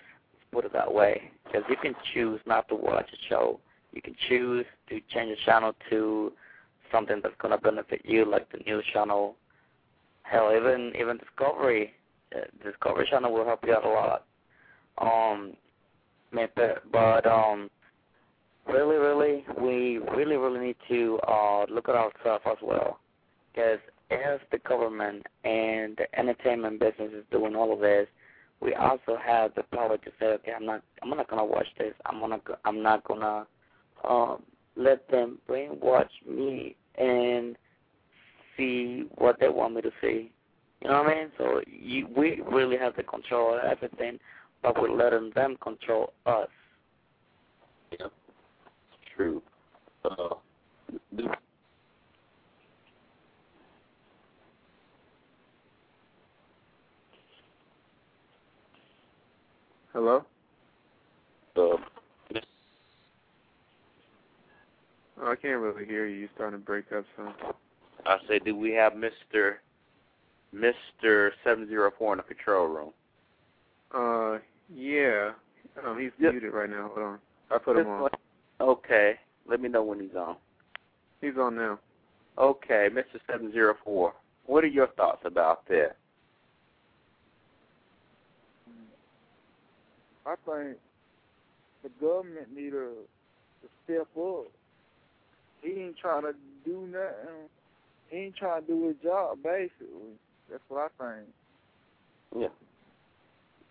[0.52, 3.60] Put it that way, because you can choose not to watch a show.
[3.92, 6.32] You can choose to change the channel to
[6.92, 9.36] something that's to benefit you, like the news channel.
[10.22, 11.94] Hell, even even Discovery,
[12.36, 14.26] uh, Discovery Channel will help you out a lot.
[15.00, 15.54] Um,
[16.92, 17.70] but um,
[18.68, 23.00] really, really, we really, really need to uh, look at ourselves as well,
[23.52, 23.80] because
[24.12, 28.08] as the government and the entertainment business is doing all of this,
[28.62, 31.94] we also have the power to say, okay, I'm not, I'm not gonna watch this.
[32.06, 33.46] I'm gonna, I'm not gonna
[34.08, 34.44] um,
[34.76, 37.58] let them brainwash me and
[38.56, 40.32] see what they want me to see.
[40.82, 41.32] You know what I mean?
[41.38, 44.20] So you, we really have to control of everything,
[44.64, 46.48] but we're letting them control us.
[48.00, 48.08] Yeah,
[49.16, 49.44] true.
[50.04, 50.36] Uh,
[59.92, 60.26] Hello.
[61.56, 61.78] Uh, oh,
[65.22, 66.16] I can't really hear you.
[66.22, 67.36] You're starting to break up some.
[68.06, 69.62] I say, do we have Mister
[70.52, 72.94] Mister Seven Zero Four in the control room?
[73.94, 74.40] Uh,
[74.70, 75.32] yeah.
[75.86, 76.34] Um, he's Yep.
[76.34, 76.92] muted right now.
[76.94, 77.20] Hold on.
[77.50, 78.10] I put him on.
[78.62, 80.38] Okay, let me know when he's on.
[81.22, 81.80] He's on now.
[82.38, 84.14] Okay, Mister Seven Zero Four.
[84.46, 85.96] What are your thoughts about that?
[90.26, 90.78] I think
[91.84, 92.94] the government need to,
[93.62, 94.46] to step up.
[95.62, 96.34] He ain't trying to
[96.66, 97.50] do nothing.
[98.10, 100.18] He ain't trying to do his job, basically.
[100.50, 101.28] That's what I think.
[102.38, 102.48] Yeah,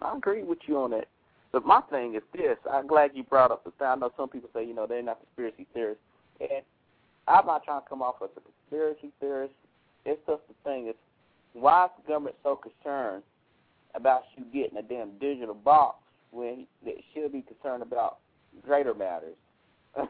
[0.05, 1.07] I agree with you on that.
[1.53, 3.87] But my thing is this: I'm glad you brought up the thing.
[3.87, 6.03] I know some people say, you know, they're not conspiracy theorists,
[6.41, 6.63] and
[7.29, 9.55] I'm not trying to come off as a conspiracy theorist.
[10.05, 10.95] It's just the thing is,
[11.53, 13.23] why is the government so concerned
[13.95, 15.99] about you getting a damn digital box
[16.31, 18.19] when they should be concerned about
[18.65, 19.37] greater matters?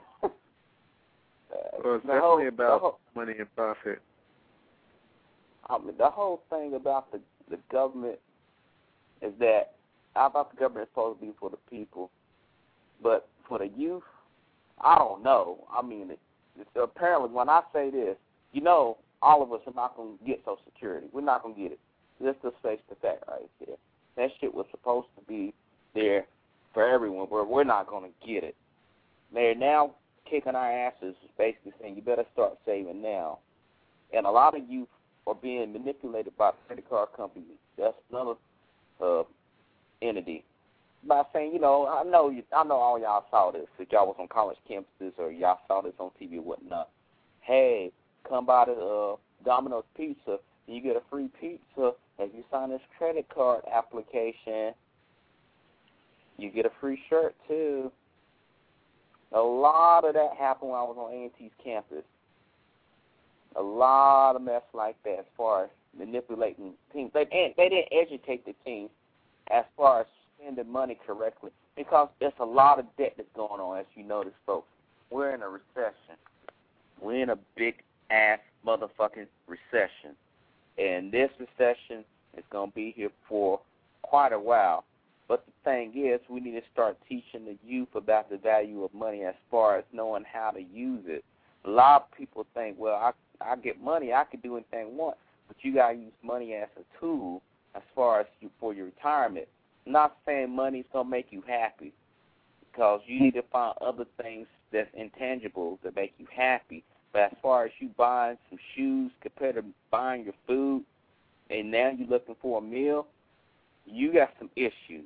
[1.53, 4.01] Uh, well, it's definitely whole- about whole- money and profit.
[5.69, 7.21] I mean, the whole thing about the
[7.51, 8.19] the government
[9.21, 9.75] is that
[10.15, 12.11] I thought the government is supposed to be for the people,
[13.03, 14.03] but for the youth,
[14.81, 15.65] I don't know.
[15.73, 16.19] I mean, it,
[16.59, 18.17] it's, apparently, when I say this,
[18.53, 21.07] you know, all of us are not going to get Social Security.
[21.13, 21.81] We're not going to get it.
[22.21, 23.77] Let's just face the fact right there.
[24.17, 25.55] That shit was supposed to be
[25.95, 26.27] there
[26.75, 28.57] for everyone, but we're not going to get it.
[29.33, 29.93] They're now
[30.29, 33.39] kicking our asses, basically saying you better start saving now.
[34.13, 34.89] And a lot of youth
[35.27, 37.59] are being manipulated by credit card companies.
[37.79, 38.35] That's another
[39.01, 39.23] uh,
[40.03, 40.45] entity.
[41.05, 43.67] By saying, you know, I know you, I know all y'all saw this.
[43.79, 46.91] If y'all was on college campuses or y'all saw this on TV or whatnot.
[47.41, 47.91] Hey,
[48.29, 52.81] come by to uh, Domino's Pizza you get a free pizza if you sign this
[52.97, 54.75] credit card application.
[56.39, 57.91] You get a free shirt too.
[59.33, 62.05] A lot of that happened when I was on A&T's campus.
[63.57, 67.11] A lot of mess like that as far as manipulating teams.
[67.13, 67.25] They
[67.57, 68.89] they didn't educate the team
[69.51, 70.07] as far as
[70.39, 74.33] spending money correctly because there's a lot of debt that's going on, as you notice,
[74.47, 74.69] folks.
[75.11, 76.17] We're in a recession.
[77.01, 77.77] We're in a big
[78.11, 80.15] ass motherfucking recession,
[80.79, 82.05] and this recession
[82.37, 83.61] is gonna be here for
[84.03, 84.85] quite a while.
[85.29, 88.93] But the thing is, we need to start teaching the youth about the value of
[88.93, 91.25] money as far as knowing how to use it.
[91.65, 94.85] A lot of people think, well, I I get money, I can do anything I
[94.85, 95.17] want,
[95.49, 97.43] but you gotta use money as a tool
[97.75, 99.49] as far as you, for your retirement.
[99.87, 101.93] I'm not saying money's gonna make you happy,
[102.71, 106.83] because you need to find other things that's intangible that make you happy.
[107.13, 110.85] But as far as you buying some shoes compared to buying your food,
[111.51, 113.07] and now you're looking for a meal,
[113.85, 115.05] you got some issues.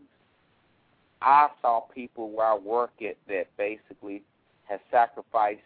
[1.23, 4.23] I saw people where I work at that basically
[4.69, 5.61] have sacrificed,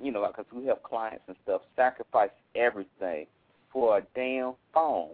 [0.00, 3.26] you know, because we have clients and stuff, sacrifice everything
[3.72, 5.10] for a damn phone.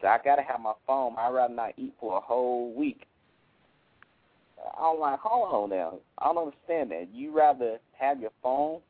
[0.00, 1.14] So I gotta have my phone.
[1.18, 3.06] I'd rather not eat for a whole week.
[4.78, 5.98] I'm like, hold on now.
[6.18, 7.08] I don't understand that.
[7.12, 8.80] You rather have your phone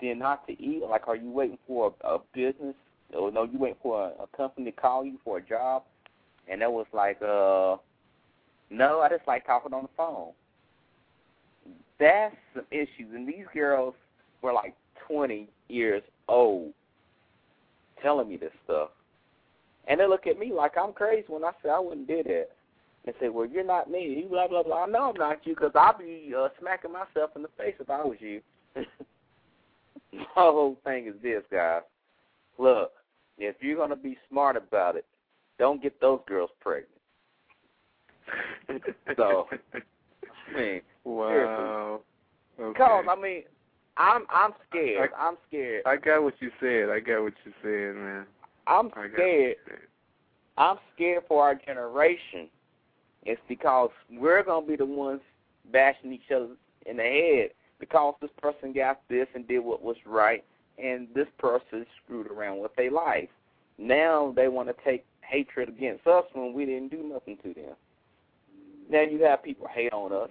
[0.00, 0.82] than not to eat?
[0.82, 2.74] Like, are you waiting for a, a business?
[3.14, 5.84] Or no, you waiting for a, a company to call you for a job?
[6.48, 7.76] And that was like, uh,
[8.70, 10.32] no, I just like talking on the phone.
[11.98, 13.14] That's some issues.
[13.14, 13.94] And these girls
[14.42, 14.74] were like
[15.08, 16.72] 20 years old
[18.02, 18.90] telling me this stuff.
[19.86, 22.48] And they look at me like I'm crazy when I say I wouldn't do that.
[23.04, 24.20] And say, well, you're not me.
[24.20, 24.82] You blah, blah, blah.
[24.82, 27.88] I know I'm not you because I'd be uh, smacking myself in the face if
[27.88, 28.40] I was you.
[30.12, 31.82] My whole thing is this, guys.
[32.58, 32.90] Look,
[33.38, 35.04] if you're going to be smart about it,
[35.58, 36.90] don't get those girls pregnant.
[39.16, 42.00] so, I mean, wow.
[42.58, 42.72] Okay.
[42.72, 43.42] Because I mean,
[43.96, 45.10] I'm I'm scared.
[45.16, 45.82] I, I'm scared.
[45.86, 46.90] I got what you said.
[46.90, 48.26] I got what you said, man.
[48.66, 49.56] I'm scared.
[50.58, 52.48] I'm scared for our generation.
[53.24, 55.20] It's because we're gonna be the ones
[55.72, 56.48] bashing each other
[56.86, 60.44] in the head because this person got this and did what was right,
[60.82, 63.28] and this person screwed around with their life.
[63.78, 67.74] Now they want to take hatred against us when we didn't do nothing to them.
[68.88, 70.30] Now you have people hate on us.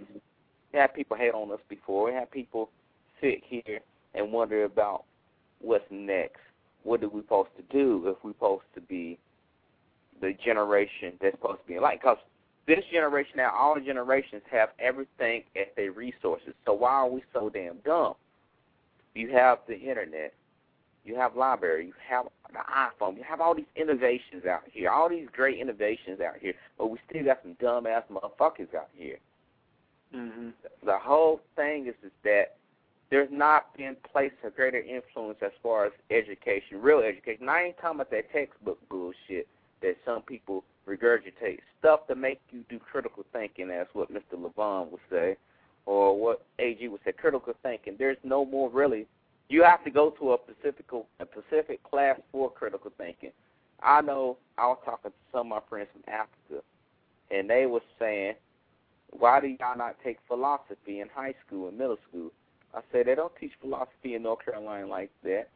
[0.73, 2.05] You have people hate on us before.
[2.05, 2.69] We have people
[3.21, 3.79] sit here
[4.13, 5.03] and wonder about
[5.59, 6.39] what's next.
[6.85, 9.17] What are we supposed to do if we're supposed to be
[10.21, 11.99] the generation that's supposed to be like?
[11.99, 12.19] Because
[12.67, 16.53] this generation now, all the generations have everything at their resources.
[16.63, 18.13] So why are we so damn dumb?
[19.15, 20.33] You have the internet,
[21.03, 25.09] you have library, you have the iPhone, you have all these innovations out here, all
[25.09, 29.17] these great innovations out here, but we still got some dumb ass motherfuckers out here.
[30.15, 30.49] Mm-hmm.
[30.85, 32.57] The whole thing is is that
[33.09, 37.47] there's not been placed a greater influence as far as education, real education.
[37.49, 39.47] I ain't talking about that textbook bullshit
[39.81, 41.59] that some people regurgitate.
[41.79, 44.33] Stuff to make you do critical thinking, as what Mr.
[44.35, 45.37] Levon would say,
[45.85, 47.95] or what AG would say, critical thinking.
[47.97, 49.05] There's no more really.
[49.49, 50.85] You have to go to a specific
[51.19, 53.31] a specific class for critical thinking.
[53.83, 56.63] I know I was talking to some of my friends from Africa,
[57.29, 58.35] and they were saying,
[59.11, 62.31] "Why do y'all not take philosophy in high school and middle school?"
[62.75, 65.47] I said they don't teach philosophy in North Carolina like that.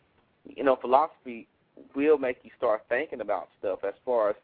[0.46, 1.48] You know, philosophy
[1.96, 4.36] will make you start thinking about stuff as far as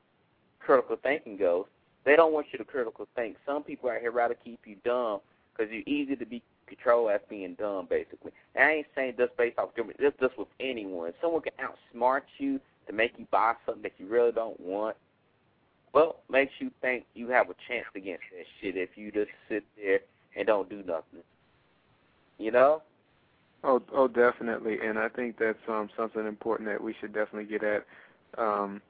[0.59, 1.65] critical thinking goes.
[2.03, 3.38] They don't want you to critical think.
[3.45, 5.21] Some people out here rather keep you dumb
[5.55, 8.32] because you're easy to be controlled as being dumb, basically.
[8.55, 9.99] And I ain't saying just based off different.
[9.99, 11.13] Just just with anyone.
[11.21, 14.95] Someone can outsmart you to make you buy something that you really don't want.
[15.93, 19.63] Well, makes you think you have a chance against that shit if you just sit
[19.78, 19.99] there
[20.36, 21.23] and don't do nothing.
[22.38, 22.82] You know?
[23.64, 27.64] Oh, oh, definitely, and I think that's um, something important that we should definitely get
[27.64, 27.86] at.
[28.38, 28.82] Um,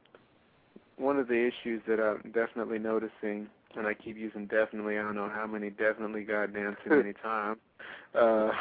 [0.98, 5.16] one of the issues that I'm definitely noticing, and I keep using definitely, I don't
[5.16, 7.60] know how many definitely goddamn too many times,
[8.14, 8.52] uh,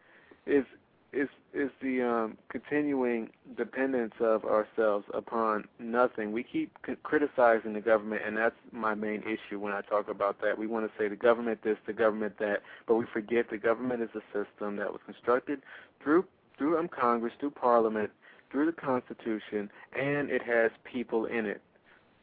[0.46, 0.64] is
[1.12, 6.32] is is the um, continuing dependence of ourselves upon nothing.
[6.32, 10.40] We keep c- criticizing the government, and that's my main issue when I talk about
[10.42, 10.58] that.
[10.58, 14.02] We want to say the government this, the government that, but we forget the government
[14.02, 15.62] is a system that was constructed
[16.02, 16.26] through
[16.58, 18.10] through um, Congress, through Parliament,
[18.50, 21.62] through the Constitution, and it has people in it.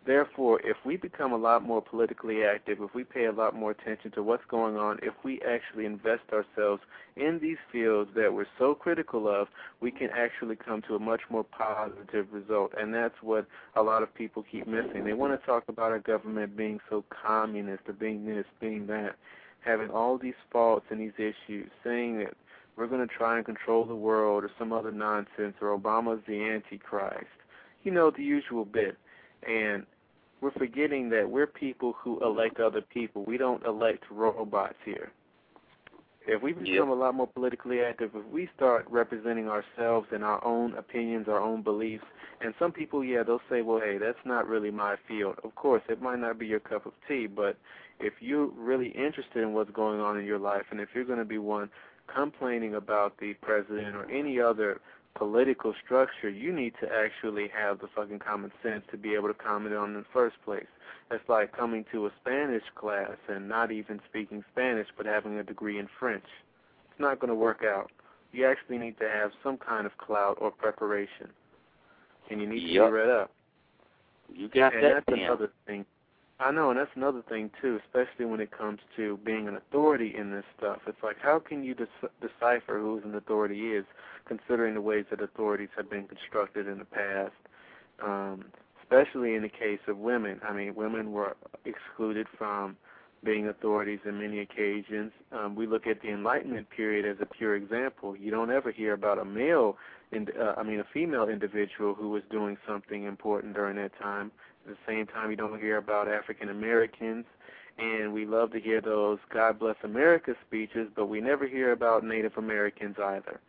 [0.06, 3.72] Therefore, if we become a lot more politically active, if we pay a lot more
[3.72, 6.84] attention to what's going on, if we actually invest ourselves
[7.16, 9.48] in these fields that we're so critical of,
[9.82, 12.72] we can actually come to a much more positive result.
[12.78, 15.06] And that's what a lot of people keep missing.
[15.06, 19.16] They want to talk about our government being so communist or being this, being that,
[19.62, 22.36] having all these faults and these issues, saying that
[22.78, 26.44] we're going to try and control the world or some other nonsense or Obama's the
[26.44, 27.26] Antichrist.
[27.84, 28.98] You know, the usual bit.
[29.48, 29.86] And
[30.42, 33.24] we're forgetting that we're people who elect other people.
[33.26, 35.12] We don't elect robots here.
[36.28, 36.88] If we become Yep.
[36.88, 41.40] a lot more politically active, if we start representing ourselves and our own opinions, our
[41.40, 42.06] own beliefs,
[42.42, 45.40] and some people, yeah, they'll say, well, hey, that's not really my field.
[45.44, 47.58] Of course, it might not be your cup of tea, but
[48.00, 51.20] if you're really interested in what's going on in your life, and if you're going
[51.20, 51.70] to be one
[52.14, 54.82] complaining about the president or any other
[55.16, 59.34] political structure, you need to actually have the fucking common sense to be able to
[59.34, 60.68] comment on in the first place.
[61.10, 65.44] That's like coming to a Spanish class and not even speaking Spanish but having a
[65.44, 66.26] degree in French.
[66.90, 67.92] It's not going to work out.
[68.32, 71.30] You actually need to have some kind of clout or preparation.
[72.30, 73.32] And you need to be read up.
[74.34, 75.26] You got and that that's down.
[75.26, 75.86] another thing.
[76.40, 80.14] I know, and that's another thing too, especially when it comes to being an authority
[80.18, 80.80] in this stuff.
[80.86, 83.86] It's like, how can you dec- decipher who an authority is,
[84.28, 87.34] considering the ways that authorities have been constructed in the past?
[88.04, 88.46] Um,
[88.84, 90.40] especially in the case of women.
[90.48, 92.78] I mean, women were excluded from
[93.24, 95.12] being authorities in many occasions.
[95.32, 98.16] Um, we look at the Enlightenment period as a pure example.
[98.16, 99.78] You don't ever hear about a male,
[100.12, 104.32] in, uh, I mean, a female individual who was doing something important during that time.
[104.66, 107.26] At the same time, you don't hear about African Americans,
[107.78, 112.04] and we love to hear those God Bless America speeches, but we never hear about
[112.04, 113.40] Native Americans either.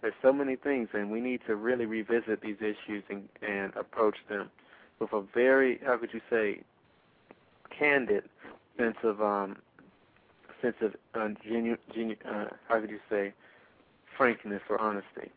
[0.00, 4.16] There's so many things, and we need to really revisit these issues and, and approach
[4.28, 4.50] them
[4.98, 6.60] with a very, how could you say,
[7.70, 8.24] candid
[8.76, 9.56] sense of um,
[10.62, 13.32] sense of uh, genu- genu- uh, how could you say,
[14.16, 15.30] frankness or honesty.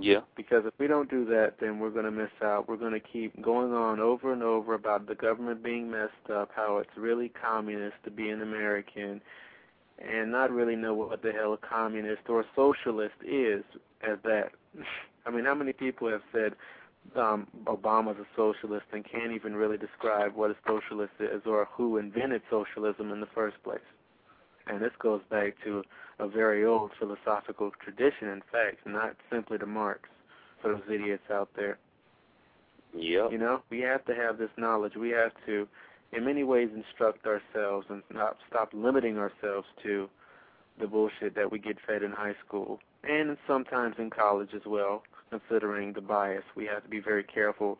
[0.00, 0.20] Yeah.
[0.36, 2.68] Because if we don't do that, then we're going to miss out.
[2.68, 6.50] We're going to keep going on over and over about the government being messed up,
[6.54, 9.20] how it's really communist to be an American,
[9.98, 13.64] and not really know what the hell a communist or a socialist is
[14.02, 14.50] as that.
[15.26, 16.54] I mean, how many people have said
[17.14, 21.98] um, Obama's a socialist and can't even really describe what a socialist is or who
[21.98, 23.80] invented socialism in the first place?
[24.66, 25.82] And this goes back to
[26.18, 30.08] a very old philosophical tradition, in fact, not simply to Marx,
[30.60, 31.78] for those idiots out there.
[32.94, 33.32] Yep.
[33.32, 34.96] You know, we have to have this knowledge.
[34.96, 35.68] We have to,
[36.12, 40.08] in many ways, instruct ourselves and not stop limiting ourselves to
[40.80, 45.02] the bullshit that we get fed in high school and sometimes in college as well.
[45.30, 47.78] Considering the bias, we have to be very careful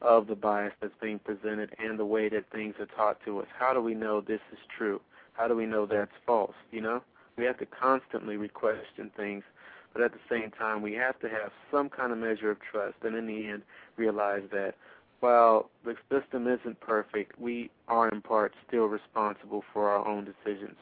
[0.00, 3.46] of the bias that's being presented and the way that things are taught to us.
[3.58, 5.00] How do we know this is true?
[5.34, 6.54] How do we know that's false?
[6.70, 7.02] You know,
[7.36, 9.44] we have to constantly re-question things,
[9.92, 12.96] but at the same time, we have to have some kind of measure of trust,
[13.02, 13.62] and in the end,
[13.96, 14.74] realize that
[15.20, 20.76] while the system isn't perfect, we are in part still responsible for our own decisions.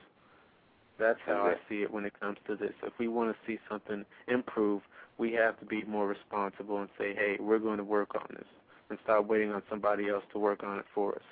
[0.99, 2.73] That's how I see it when it comes to this.
[2.83, 4.83] If we want to see something improve,
[5.19, 8.47] we have to be more responsible and say, hey, we're going to work on this,
[8.91, 11.23] and stop waiting on somebody else to work on it for us.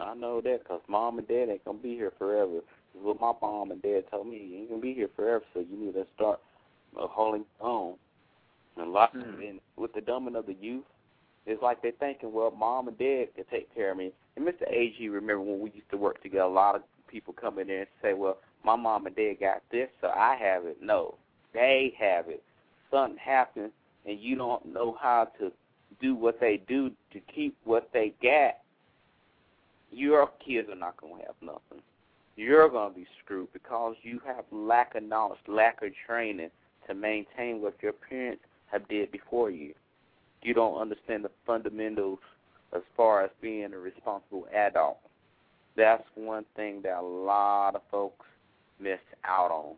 [0.00, 2.60] I know that because mom and dad ain't gonna be here forever.
[3.02, 5.76] What my mom and dad told me, you ain't gonna be here forever, so you
[5.76, 6.40] need to start
[6.98, 7.94] uh, holding on.
[8.76, 9.48] And lot, Mm.
[9.48, 10.84] and with the dumbing of the youth,
[11.46, 14.12] it's like they're thinking, well, mom and dad can take care of me.
[14.36, 14.68] And Mr.
[14.68, 16.44] AG, remember when we used to work together?
[16.44, 19.62] A lot of people come in there and say, well, my mom and dad got
[19.70, 20.78] this, so I have it.
[20.80, 21.16] No,
[21.52, 22.42] they have it.
[22.90, 23.72] Something happened,
[24.06, 25.52] and you don't know how to
[26.00, 28.56] do what they do to keep what they got
[29.92, 31.82] your kids are not going to have nothing.
[32.40, 36.48] You're going to be screwed because you have lack of knowledge, lack of training
[36.86, 38.40] to maintain what your parents
[38.72, 39.74] have did before you.
[40.40, 42.18] You don't understand the fundamentals
[42.74, 44.96] as far as being a responsible adult.
[45.76, 48.24] That's one thing that a lot of folks
[48.80, 49.74] miss out on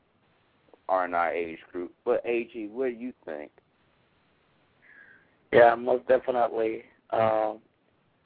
[0.89, 1.93] are in our age group.
[2.05, 3.51] But AG, what do you think?
[5.53, 6.85] Yeah, most definitely.
[7.11, 7.59] Um,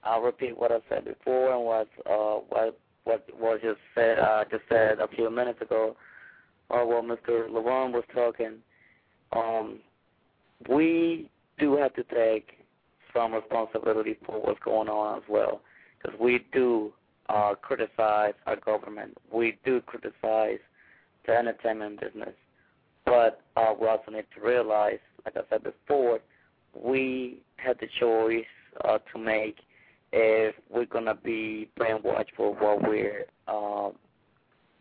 [0.04, 4.44] I'll repeat what I said before and what uh, what what was just said uh,
[4.50, 5.96] just said a few minutes ago.
[6.68, 7.48] Uh, while Mr.
[7.48, 8.54] Levon was talking,
[9.32, 9.78] um,
[10.68, 11.30] we
[11.60, 12.48] do have to take
[13.14, 15.60] some responsibility for what's going on as well,
[15.96, 16.92] because we do
[17.28, 19.16] uh, criticize our government.
[19.32, 20.58] We do criticize
[21.24, 22.34] the entertainment business,
[23.04, 26.18] but uh, we also need to realize, like I said before,
[26.74, 28.44] we had the choice
[28.84, 29.56] uh, to make
[30.18, 33.90] if we're gonna be brainwashed for what we're uh,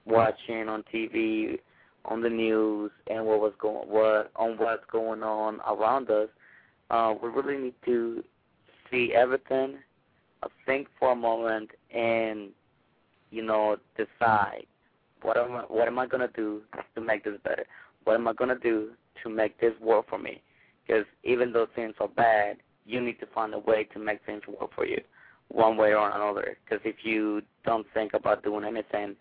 [0.05, 1.59] watching on TV,
[2.05, 6.29] on the news, and what was going what on what's going on around us.
[6.89, 8.23] Uh, we really need to
[8.89, 9.75] see everything,
[10.41, 12.51] uh, think for a moment, and
[13.29, 14.65] you know decide
[15.21, 16.61] what am I, what am I gonna do
[16.95, 17.65] to make this better?
[18.05, 18.91] What am I gonna do
[19.21, 20.41] to make this work for me?
[20.87, 24.43] Because even though things are bad, you need to find a way to make things
[24.47, 25.01] work for you,
[25.49, 26.57] one way or another.
[26.63, 29.15] Because if you don't think about doing anything,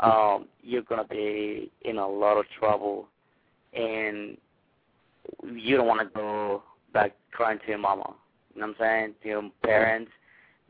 [0.00, 3.08] um, you're gonna be in a lot of trouble,
[3.74, 4.36] and
[5.54, 6.62] you don't want to go
[6.92, 8.14] back crying to your mama.
[8.54, 9.14] You know what I'm saying?
[9.22, 10.10] To your parents,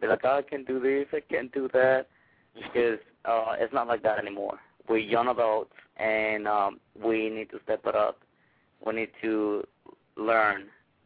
[0.01, 2.07] be like, oh, I can do this, I can't do that,
[2.55, 4.59] because uh, it's not like that anymore.
[4.89, 8.19] We're young adults, and um, we need to step it up.
[8.85, 9.65] We need to
[10.17, 10.65] learn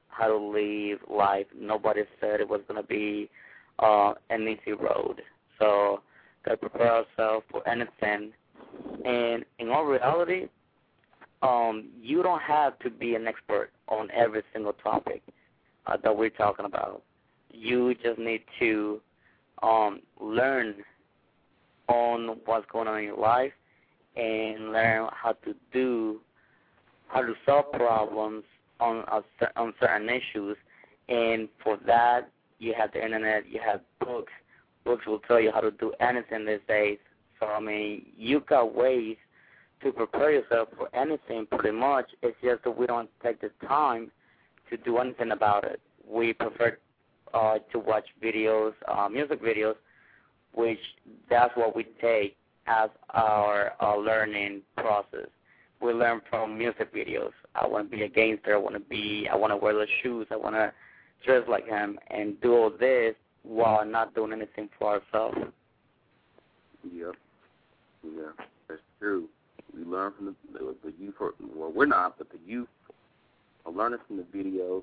[0.09, 1.47] how to live life.
[1.59, 3.31] Nobody said it was going to be
[3.79, 5.23] uh, an easy road.
[5.59, 6.01] So,
[6.45, 8.33] gotta prepare ourselves for anything.
[9.05, 10.49] And in all reality,
[11.43, 15.23] um, you don't have to be an expert on every single topic
[15.87, 17.03] uh, that we're talking about.
[17.51, 19.01] You just need to
[19.63, 20.77] um, learn
[21.89, 23.53] on what's going on in your life
[24.17, 26.21] and learn how to do
[27.09, 28.45] how to solve problems
[28.81, 30.57] on a, on certain issues.
[31.09, 32.31] And for that,
[32.65, 34.32] you have the internet, you have books.
[34.85, 36.99] Books will tell you how to do anything these days.
[37.41, 39.16] So I mean, you got ways
[39.82, 42.07] to prepare yourself for anything pretty much.
[42.23, 44.11] It's just that we don't take the time
[44.70, 45.81] to do anything about it.
[46.09, 46.78] We prefer
[47.32, 49.74] uh, to watch videos, uh, music videos,
[50.55, 50.78] which
[51.28, 52.36] that's what we take
[52.66, 55.28] as our, our learning process.
[55.82, 57.32] We learn from music videos.
[57.55, 58.55] I want to be a gangster.
[58.55, 59.28] I want to be.
[59.31, 60.27] I want to wear the shoes.
[60.31, 60.73] I want to
[61.25, 65.39] dress like him and do all this while not doing anything for ourselves.
[66.93, 67.15] Yep.
[68.05, 69.29] Yeah, that's true.
[69.75, 71.15] We learn from the, the, youth.
[71.19, 72.69] Well, we're not, but the youth
[73.67, 74.83] are learning from the videos.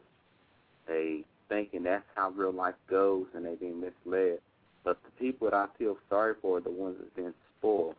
[0.87, 4.39] They thinking that's how real life goes, and they being misled.
[4.83, 7.95] But the people that I feel sorry for are the ones that's been spoiled.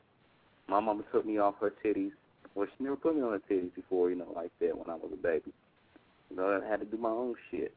[0.68, 2.12] My mama took me off her titties.
[2.54, 4.94] Well, she never put me on her titties before, you know, like that when I
[4.94, 5.52] was a baby.
[6.30, 7.74] You know, I had to do my own shit,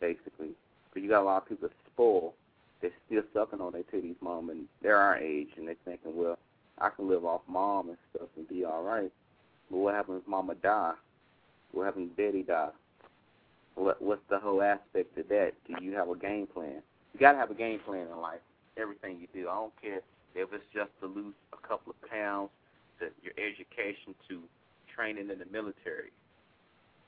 [0.00, 0.50] basically.
[0.92, 2.34] But you got a lot of people that spoil.
[2.80, 6.38] They're still sucking on their titties, mom, and they're our age, and they're thinking, well,
[6.78, 9.10] I can live off mom and stuff and be all right.
[9.70, 10.92] But what happens if mama die?
[11.72, 12.70] What happens if daddy die?
[13.74, 15.52] What what's the whole aspect of that?
[15.66, 16.82] Do you have a game plan?
[17.12, 18.40] You gotta have a game plan in life.
[18.76, 19.48] Everything you do.
[19.48, 20.00] I don't care
[20.34, 22.50] if it's just to lose a couple of pounds,
[23.00, 24.40] to your education, to
[24.94, 26.12] training in the military.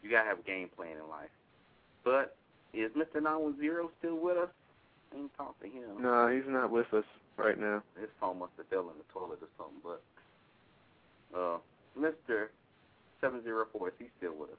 [0.02, 1.32] You gotta have a game plan in life.
[2.04, 2.36] But
[2.74, 3.22] is Mr.
[3.22, 4.48] Nine One Zero still with us?
[5.12, 6.02] I ain't talk to him.
[6.02, 7.04] No, he's not with us
[7.36, 7.82] right now.
[7.98, 9.80] His phone must have fell in the toilet or something.
[9.82, 10.02] But
[11.38, 11.58] uh,
[11.98, 12.48] Mr.
[13.20, 14.56] Seven Zero Four, is he still with us?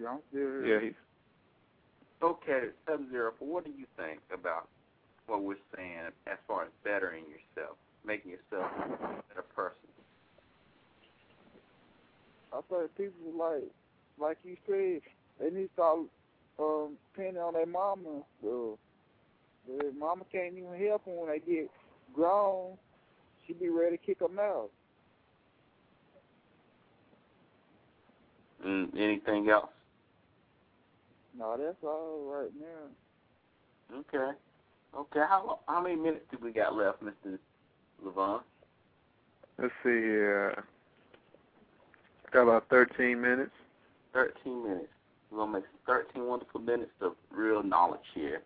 [0.00, 0.66] Yeah, I'm still here.
[0.66, 0.94] Yeah, he's
[2.24, 3.48] Okay, seven zero four.
[3.48, 4.68] What do you think about
[5.26, 7.76] what we're saying as far as bettering yourself,
[8.06, 8.88] making yourself a
[9.28, 9.76] better person?
[12.50, 13.68] I think people like
[14.18, 15.02] like you said,
[15.38, 15.98] they need to start
[16.58, 18.22] um depending on their mama.
[18.42, 18.78] So
[19.66, 21.70] their mama can't even help them when they get
[22.12, 22.76] grown.
[23.46, 24.70] She be ready to kick them out.
[28.66, 29.68] Mm, anything else?
[31.36, 33.98] No, that's all right now.
[33.98, 34.36] Okay.
[34.96, 35.20] Okay.
[35.28, 37.38] How how many minutes do we got left, Mister
[38.04, 38.40] Levon?
[39.58, 40.64] let's see here.
[42.32, 43.52] Got about 13 minutes.
[44.12, 44.93] Thirteen minutes.
[45.34, 48.42] We're gonna make thirteen wonderful minutes of real knowledge here.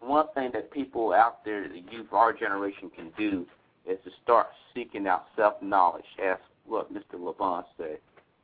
[0.00, 3.46] One thing that people out there, the youth, our generation, can do
[3.86, 6.04] is to start seeking out self knowledge.
[6.22, 7.14] As what Mr.
[7.14, 7.98] Levon said,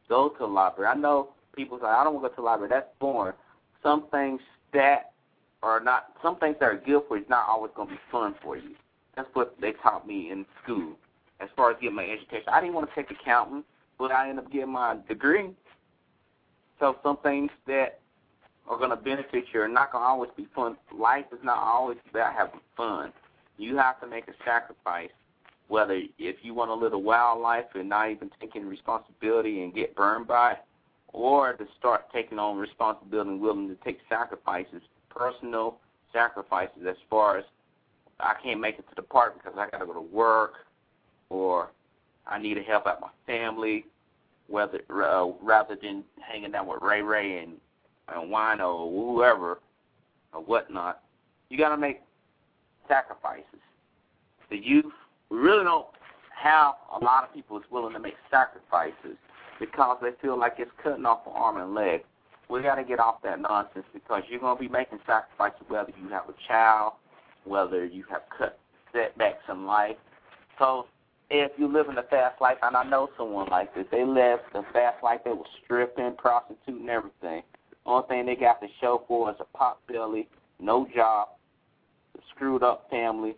[0.09, 0.91] go to the library.
[0.91, 2.71] I know people say, "I don't want to go to the library.
[2.71, 3.35] That's boring."
[3.83, 4.41] Some things
[4.73, 5.13] that
[5.63, 8.01] are not, some things that are good for you is not always going to be
[8.13, 8.77] fun for you.
[9.17, 10.97] That's what they taught me in school.
[11.41, 13.65] As far as getting my education, I didn't want to take accounting,
[13.99, 15.51] but I ended up getting my degree.
[16.81, 18.01] So some things that
[18.69, 20.77] are going to benefit you are not going to always be fun.
[20.97, 23.13] Life is not always about having fun.
[23.59, 25.11] You have to make a sacrifice.
[25.69, 29.75] Whether if you want to live a wild life and not even taking responsibility and
[29.75, 30.59] get burned by it,
[31.09, 35.79] or to start taking on responsibility and willing to take sacrifices, personal
[36.13, 37.45] sacrifices as far as
[38.21, 40.55] I can't make it to the park because I got to go to work,
[41.31, 41.71] or
[42.27, 43.87] I need to help out my family,
[44.49, 47.55] whether uh, rather than hanging out with Ray Ray and
[48.09, 49.61] and Wino or whoever
[50.33, 51.03] or whatnot.
[51.49, 52.01] You got to make
[52.89, 53.45] sacrifices.
[54.51, 54.93] The youth,
[55.31, 55.87] we really don't
[56.37, 59.17] have a lot of people that's willing to make sacrifices
[59.59, 62.05] because they feel like it's cutting off an arm and leg.
[62.51, 65.93] We got to get off that nonsense because you're going to be making sacrifices whether
[66.01, 66.95] you have a child,
[67.45, 68.59] whether you have cut
[68.93, 69.97] setbacks in life.
[70.59, 70.87] So
[71.31, 74.43] if you live in a fast life, and I know someone like this, they lived
[74.55, 75.21] a fast life.
[75.25, 77.43] They were stripping, prostituting, everything.
[77.87, 80.29] Only thing they got to show for is a pot belly,
[80.61, 81.29] no job,
[82.17, 83.37] a screwed up family,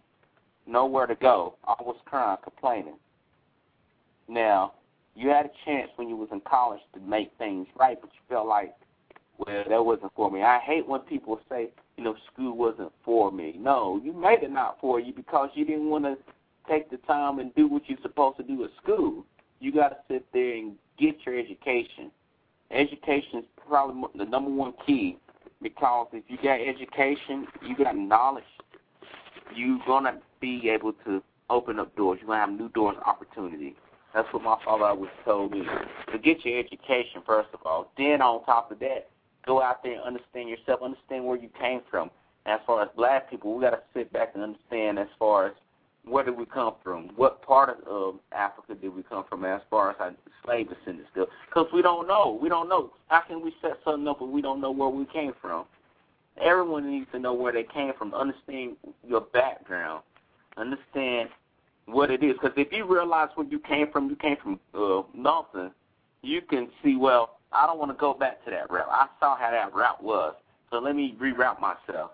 [0.66, 1.54] nowhere to go.
[1.64, 2.96] Always crying, complaining.
[4.28, 4.74] Now,
[5.14, 8.20] you had a chance when you was in college to make things right, but you
[8.28, 8.74] felt like,
[9.38, 10.42] well, that wasn't for me.
[10.42, 13.56] I hate when people say, you know, school wasn't for me.
[13.58, 16.16] No, you made it not for you because you didn't want to
[16.68, 19.24] take the time and do what you're supposed to do at school.
[19.60, 22.10] You got to sit there and get your education.
[22.70, 25.18] Education is probably the number one key
[25.62, 28.44] because if you got education, you got knowledge,
[29.54, 32.18] you're gonna be able to open up doors.
[32.20, 33.76] You're gonna have new doors opportunity.
[34.14, 35.62] That's what my father always told me.
[36.12, 37.92] To get your education first of all.
[37.96, 39.10] Then on top of that,
[39.44, 42.10] go out there and understand yourself, understand where you came from.
[42.46, 45.52] As far as black people, we gotta sit back and understand as far as
[46.06, 47.10] where did we come from?
[47.16, 50.14] What part of Africa did we come from as far as our
[50.44, 51.26] slave descendants go?
[51.48, 52.38] Because we don't know.
[52.40, 52.92] We don't know.
[53.08, 55.64] How can we set something up if we don't know where we came from?
[56.40, 58.76] Everyone needs to know where they came from, understand
[59.06, 60.02] your background,
[60.56, 61.30] understand
[61.86, 62.34] what it is.
[62.34, 65.72] Because if you realize where you came from, you came from uh, nothing,
[66.22, 68.88] you can see, well, I don't want to go back to that route.
[68.90, 70.34] I saw how that route was,
[70.70, 72.12] so let me reroute myself.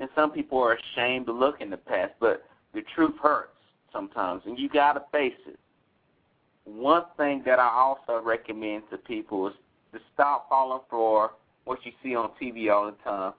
[0.00, 2.44] And some people are ashamed to look in the past, but
[2.74, 3.50] the truth hurts
[3.92, 5.58] sometimes, and you got to face it.
[6.64, 9.54] One thing that I also recommend to people is
[9.92, 11.32] to stop falling for
[11.64, 13.32] what you see on TV all the time.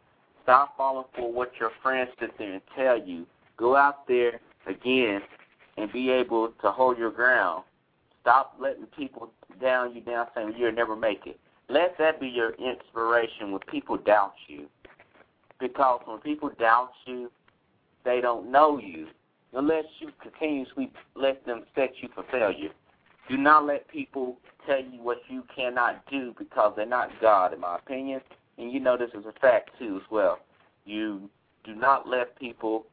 [0.44, 3.26] Stop falling for what your friends sit there and tell you.
[3.58, 5.22] Go out there again
[5.78, 7.64] and be able to hold your ground.
[8.22, 9.32] Stop letting people
[9.62, 11.40] down you down saying you'll never make it.
[11.70, 14.68] Let that be your inspiration when people doubt you.
[15.60, 17.32] Because when people doubt you,
[18.04, 19.08] they don't know you.
[19.54, 22.70] Unless you continuously let them set you for failure.
[23.30, 27.60] Do not let people tell you what you cannot do because they're not God, in
[27.60, 28.22] my opinion.
[28.58, 30.40] And you know this is a fact too as well.
[30.86, 31.30] You
[31.64, 32.86] do not let people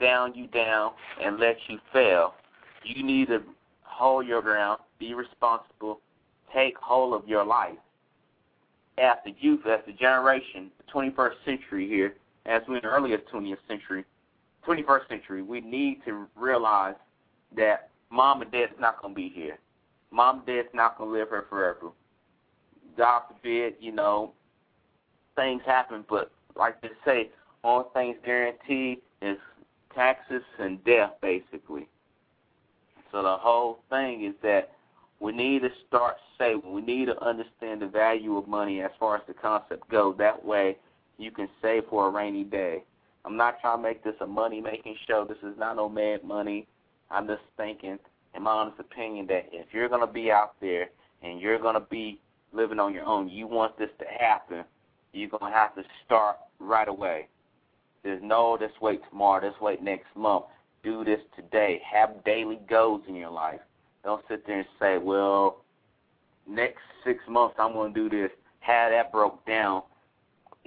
[0.00, 0.92] down you down
[1.22, 2.34] and let you fail.
[2.84, 3.42] You need to
[3.82, 6.00] hold your ground, be responsible,
[6.54, 7.76] take hold of your life.
[8.98, 12.14] As the youth, as the generation, the 21st century here,
[12.46, 14.04] as we're in the earliest 20th century,
[14.66, 16.94] 21st century, we need to realize
[17.56, 19.58] that mom and dad's not going to be here.
[20.10, 21.90] Mom and dad's not going to live here forever.
[22.96, 24.32] God forbid, you know,
[25.34, 27.30] things happen, but like they say,
[27.62, 29.36] all things guaranteed is
[29.94, 31.88] taxes and death, basically.
[33.12, 34.72] So the whole thing is that
[35.20, 36.72] we need to start saving.
[36.72, 40.16] We need to understand the value of money as far as the concept goes.
[40.18, 40.76] That way,
[41.18, 42.84] you can save for a rainy day.
[43.26, 45.26] I'm not trying to make this a money making show.
[45.28, 46.68] This is not no mad money.
[47.10, 47.98] I'm just thinking,
[48.36, 50.90] in my honest opinion, that if you're gonna be out there
[51.22, 52.20] and you're gonna be
[52.52, 54.64] living on your own, you want this to happen,
[55.12, 57.26] you're gonna have to start right away.
[58.04, 60.44] There's no this wait tomorrow, this wait next month.
[60.84, 61.82] Do this today.
[61.92, 63.60] Have daily goals in your life.
[64.04, 65.64] Don't sit there and say, Well,
[66.48, 68.30] next six months I'm gonna do this.
[68.60, 69.82] Have that broke down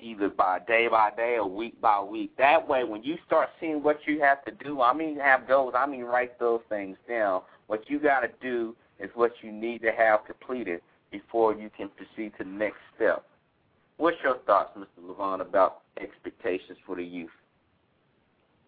[0.02, 2.36] either by day by day or week by week.
[2.38, 5.74] That way, when you start seeing what you have to do, I mean have goals,
[5.76, 7.42] I mean write those things down.
[7.68, 10.82] What you got to do is what you need to have completed
[11.12, 13.26] before you can proceed to the next step.
[13.98, 14.86] What's your thoughts, Mr.
[15.06, 17.30] Levon, about expectations for the youth?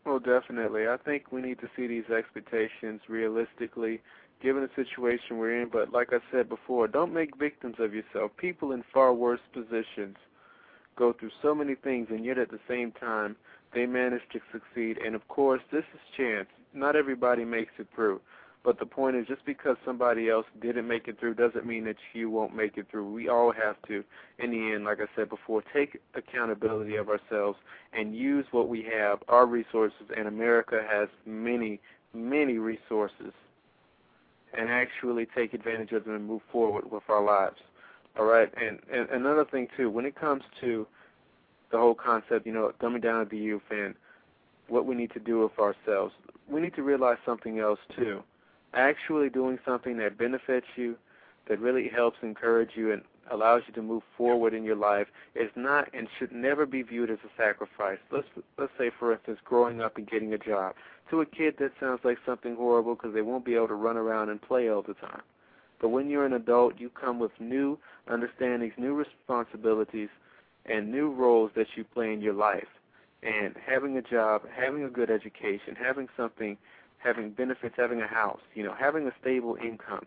[0.06, 0.88] Well, definitely.
[0.88, 4.02] I think we need to see these expectations realistically,
[4.41, 5.70] given the situation we're in.
[5.70, 8.32] But like I said before, don't make victims of yourself.
[8.38, 10.18] People in far worse positions
[10.95, 13.35] go through so many things, and yet at the same time,
[13.73, 14.97] they manage to succeed.
[14.97, 16.47] And of course, this is chance.
[16.73, 18.22] Not everybody makes it through.
[18.63, 21.95] But the point is, just because somebody else didn't make it through doesn't mean that
[22.13, 23.11] you won't make it through.
[23.11, 24.03] We all have to,
[24.38, 27.57] in the end, like I said before, take accountability of ourselves
[27.91, 30.03] and use what we have, our resources.
[30.15, 31.80] And America has many,
[32.13, 33.34] many resources,
[34.55, 37.57] and actually take advantage of them and move forward with our lives.
[38.17, 40.85] All right, and, and another thing too, when it comes to
[41.71, 43.95] the whole concept, you know, dumbing down the youth and
[44.67, 46.13] what we need to do with ourselves,
[46.49, 48.23] we need to realize something else too
[48.73, 50.95] actually doing something that benefits you,
[51.47, 55.49] that really helps encourage you and allows you to move forward in your life is
[55.55, 57.97] not and should never be viewed as a sacrifice.
[58.11, 58.27] Let's
[58.57, 60.75] let's say, for instance, growing up and getting a job.
[61.09, 63.97] To a kid, that sounds like something horrible because they won't be able to run
[63.97, 65.21] around and play all the time.
[65.82, 67.78] But when you're an adult, you come with new
[68.08, 70.10] understandings, new responsibilities,
[70.66, 72.68] and new roles that you play in your life.
[73.24, 76.58] And having a job, having a good education, having something
[77.03, 80.06] having benefits, having a house, you know, having a stable income,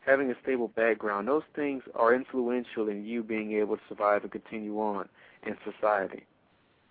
[0.00, 4.32] having a stable background, those things are influential in you being able to survive and
[4.32, 5.08] continue on
[5.46, 6.24] in society.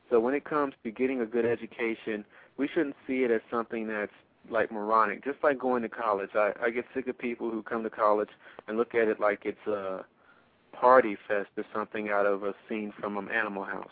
[0.09, 2.25] So when it comes to getting a good education,
[2.57, 4.11] we shouldn't see it as something that's
[4.49, 5.23] like moronic.
[5.23, 8.29] Just like going to college, I, I get sick of people who come to college
[8.67, 10.05] and look at it like it's a
[10.73, 13.89] party fest or something out of a scene from an Animal House.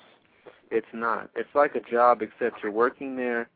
[0.72, 1.30] It's not.
[1.36, 3.50] It's like a job, except you're working there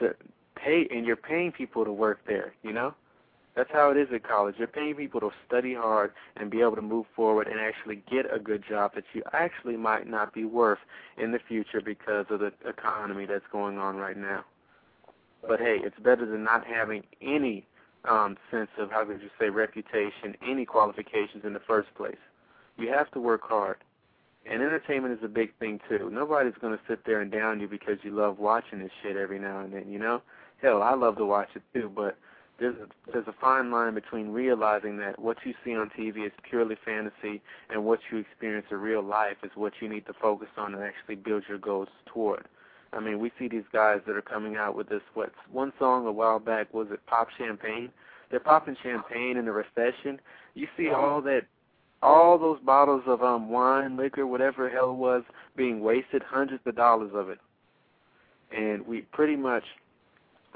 [0.00, 0.14] to
[0.56, 2.94] pay and you're paying people to work there, you know?
[3.56, 4.56] That's how it is at college.
[4.58, 8.26] You're paying people to study hard and be able to move forward and actually get
[8.34, 10.80] a good job that you actually might not be worth
[11.16, 14.44] in the future because of the economy that's going on right now.
[15.46, 17.66] But hey, it's better than not having any
[18.08, 22.16] um, sense of how could you say reputation, any qualifications in the first place.
[22.76, 23.78] You have to work hard.
[24.46, 26.10] And entertainment is a big thing too.
[26.10, 29.60] Nobody's to sit there and down you because you love watching this shit every now
[29.60, 30.20] and then, you know?
[30.60, 32.18] Hell, I love to watch it too, but
[32.58, 36.32] there's a, there's a fine line between realizing that what you see on TV is
[36.48, 40.48] purely fantasy and what you experience in real life is what you need to focus
[40.56, 42.46] on and actually build your goals toward.
[42.94, 46.06] I mean, we see these guys that are coming out with this what one song
[46.06, 47.90] a while back was it Pop Champagne?
[48.30, 50.20] They're popping champagne in the recession.
[50.54, 51.42] You see all that
[52.02, 55.22] all those bottles of um wine, liquor, whatever hell it was,
[55.56, 57.38] being wasted, hundreds of dollars of it.
[58.50, 59.64] And we pretty much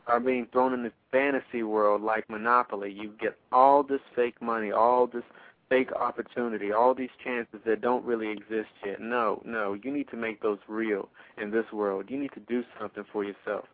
[0.09, 2.91] are being thrown in the fantasy world like Monopoly.
[2.93, 5.23] You get all this fake money, all this
[5.69, 9.01] fake opportunity, all these chances that don't really exist yet.
[9.01, 11.09] No, no, you need to make those real
[11.41, 12.07] in this world.
[12.09, 13.67] You need to do something for yourself.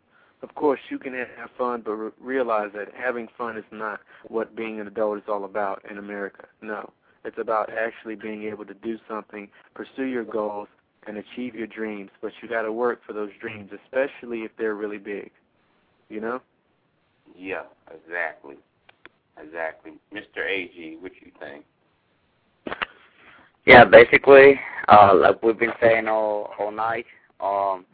[0.43, 4.55] Of course, you can have fun, but re- realize that having fun is not what
[4.55, 6.45] being an adult is all about in America.
[6.61, 6.93] No.
[7.25, 10.69] It's about actually being able to do something, pursue your goals,
[11.07, 12.11] and achieve your dreams.
[12.21, 15.31] But you got to work for those dreams, especially if they're really big.
[16.11, 16.41] You know?
[17.35, 18.57] Yeah, exactly.
[19.43, 19.93] Exactly.
[20.13, 20.47] Mr.
[20.47, 21.65] AG, what you think?
[23.67, 27.07] Yeah, basically, uh, like we've been saying all all night,
[27.41, 27.87] um,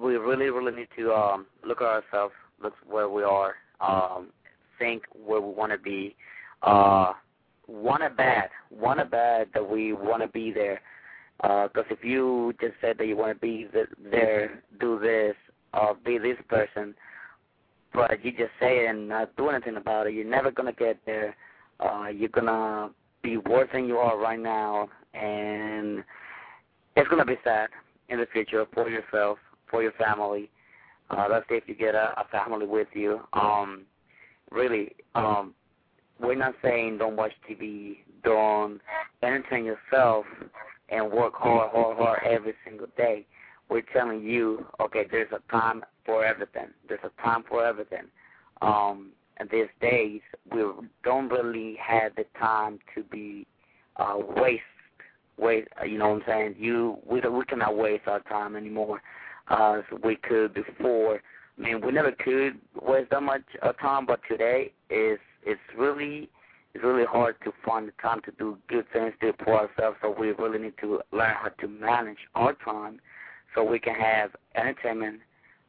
[0.00, 4.28] we really, really need to um, look at ourselves, look where we are, um,
[4.78, 6.14] think where we want to be,
[6.62, 7.12] uh,
[7.66, 10.80] want it bad, want it bad that we want to be there.
[11.38, 15.34] Because uh, if you just said that you want to be th- there, do this,
[15.74, 16.94] uh, be this person,
[17.92, 20.98] but you just say it and not do anything about it, you're never gonna get
[21.04, 21.34] there.
[21.80, 22.90] Uh, you're gonna
[23.22, 26.04] be worse than you are right now, and
[26.96, 27.68] it's gonna be sad
[28.08, 29.38] in the future for yourself,
[29.70, 30.50] for your family.
[31.10, 33.20] Uh, let's say if you get a, a family with you.
[33.32, 33.82] Um,
[34.50, 35.54] really, um,
[36.20, 38.80] we're not saying don't watch TV, don't
[39.22, 40.24] entertain yourself,
[40.88, 43.26] and work hard, hard, hard every single day.
[43.68, 46.68] We're telling you, okay, there's a time for everything.
[46.88, 48.04] There's a time for everything.
[48.60, 49.10] Um,
[49.50, 50.20] these days,
[50.52, 50.62] we
[51.04, 53.46] don't really have the time to be
[53.96, 54.62] uh, waste.
[55.38, 56.54] Waste, you know what I'm saying?
[56.58, 59.00] You, we we cannot waste our time anymore
[59.48, 61.20] uh, as we could before.
[61.58, 66.28] I mean, we never could waste that much uh, time, but today is it's really
[66.74, 69.96] it's really hard to find the time to do good things to for ourselves.
[70.02, 73.00] So we really need to learn how to manage our time,
[73.54, 75.20] so we can have entertainment,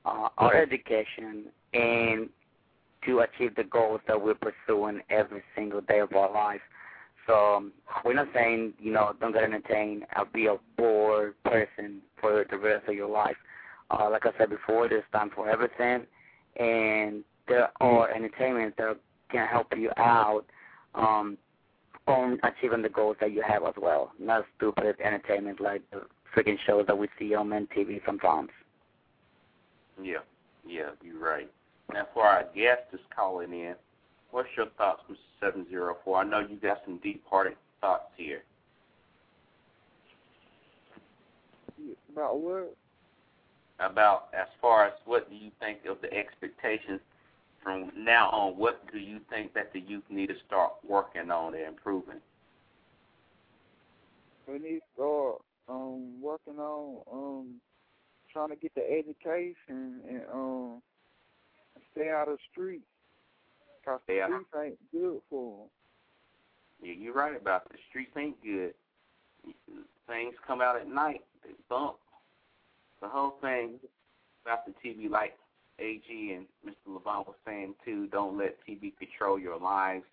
[0.05, 2.29] uh, our education, and
[3.05, 6.61] to achieve the goals that we're pursuing every single day of our life.
[7.27, 7.71] So um,
[8.03, 10.05] we're not saying you know don't get entertained.
[10.13, 13.37] I'll be a bored person for the rest of your life.
[13.91, 16.05] Uh, like I said before, there's time for everything,
[16.57, 18.97] and there are entertainments that
[19.31, 20.43] can help you out
[20.95, 21.37] um,
[22.07, 24.11] on achieving the goals that you have as well.
[24.19, 26.01] Not stupid entertainment like the
[26.35, 28.49] freaking shows that we see on MTV sometimes.
[30.01, 30.19] Yeah,
[30.65, 31.49] yeah, you're right.
[31.91, 33.75] Now, for our guest that's calling in,
[34.31, 35.17] what's your thoughts, Mr.
[35.41, 36.17] 704?
[36.17, 38.43] I know you got some deep-hearted thoughts here.
[42.11, 42.75] About what?
[43.79, 47.01] About as far as what do you think of the expectations
[47.63, 51.55] from now on, what do you think that the youth need to start working on
[51.55, 52.19] and improving?
[54.47, 55.35] We need to start
[55.69, 57.61] um, working on um,
[58.31, 60.81] trying to get the education and um,
[61.93, 62.83] stay out of the streets.
[63.85, 64.27] Cause the yeah.
[64.27, 65.67] streets ain't good for them.
[66.81, 68.73] Yeah, you're right about the streets ain't good.
[70.07, 71.95] Things come out at night, they bump.
[73.01, 73.79] The whole thing
[74.45, 75.37] about the TV, like
[75.79, 76.97] AG and Mr.
[76.97, 80.05] Levon was saying too, don't let TV control your lives.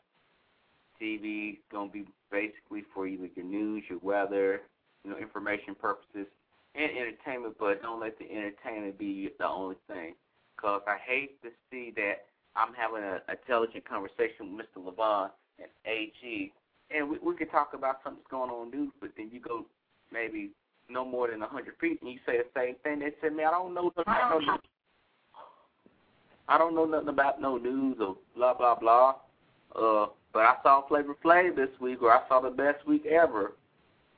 [1.00, 4.62] TV gonna be basically for either your news, your weather,
[5.04, 6.26] you know, information purposes,
[6.74, 7.56] and entertainment.
[7.58, 10.14] But don't let the entertainment be the only thing.
[10.60, 14.84] Cause I hate to see that I'm having an intelligent conversation with Mr.
[14.84, 16.52] Levon and AG,
[16.90, 19.30] and we, we could talk about something that's going on in the news, but then
[19.32, 19.64] you go
[20.12, 20.50] maybe
[20.90, 22.98] no more than a hundred feet and you say the same thing.
[22.98, 24.58] They say, "Man, I don't know nothing about no
[26.48, 29.14] I don't know nothing about no news or blah blah blah.
[29.74, 33.52] Uh, but I saw Flavor Flav this week, or I saw the best week ever.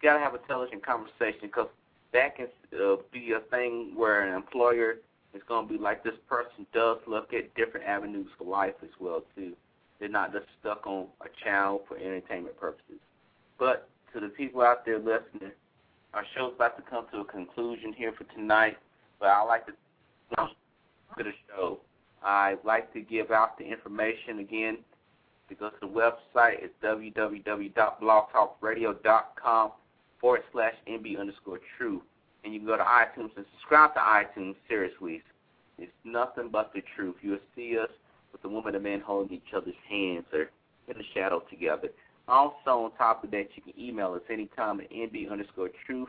[0.01, 1.69] You gotta have intelligent conversation because
[2.13, 4.97] that can uh, be a thing where an employer
[5.35, 9.23] is gonna be like, this person does look at different avenues for life as well
[9.35, 9.53] too.
[9.99, 12.99] They're not just stuck on a channel for entertainment purposes.
[13.59, 15.53] But to the people out there listening,
[16.15, 18.77] our show's about to come to a conclusion here for tonight.
[19.19, 19.73] But I like to
[20.37, 21.79] to the show.
[22.25, 24.79] I'd like to give out the information again.
[25.49, 29.73] To to the website, it's www.blogtalkradio.com
[30.21, 32.03] forward slash NB underscore true.
[32.45, 35.23] And you can go to iTunes and subscribe to iTunes, seriously.
[35.79, 37.17] It's nothing but the truth.
[37.23, 37.91] You'll see us
[38.33, 40.51] with the woman and man holding each other's hands or
[40.89, 41.89] in the shadow together.
[42.29, 46.09] Also, on top of that, you can email us anytime at nb underscore truth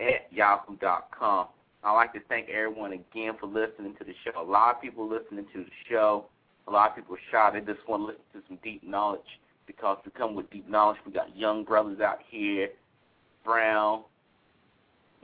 [0.00, 1.48] at yahoo.com.
[1.82, 4.40] I'd like to thank everyone again for listening to the show.
[4.40, 6.26] A lot of people listening to the show.
[6.66, 7.50] A lot of people shy.
[7.52, 9.20] They just want to listen to some deep knowledge
[9.66, 10.96] because we come with deep knowledge.
[11.04, 12.70] We got young brothers out here,
[13.44, 14.04] brown,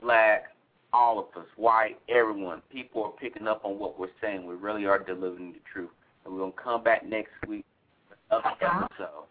[0.01, 0.45] black,
[0.93, 2.61] all of us, white, everyone.
[2.71, 4.45] People are picking up on what we're saying.
[4.45, 5.89] We really are delivering the truth.
[6.25, 7.65] And we're going to come back next week
[8.09, 8.85] with another uh-huh.
[8.85, 9.25] episode.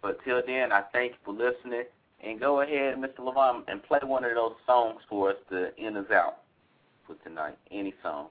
[0.00, 1.84] But till then, I thank you for listening.
[2.24, 3.18] And go ahead, Mr.
[3.20, 6.38] Levon, and play one of those songs for us to end us out
[7.06, 7.56] for tonight.
[7.70, 8.28] Any song.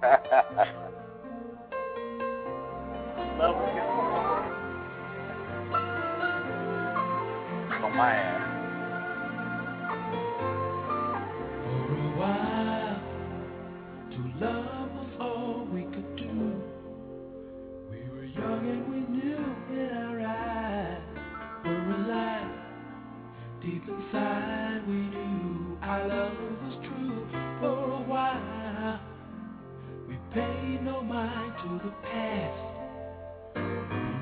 [0.00, 0.94] Love
[3.38, 3.44] you.
[7.84, 8.14] On my.
[11.62, 12.98] For a while,
[14.10, 16.34] to love was all we could do.
[17.90, 21.02] We were young and we knew in our eyes
[21.64, 22.50] were alive.
[23.62, 27.26] Deep inside, we knew our love was true.
[27.60, 29.00] For a while,
[30.08, 32.67] we paid no mind to the past.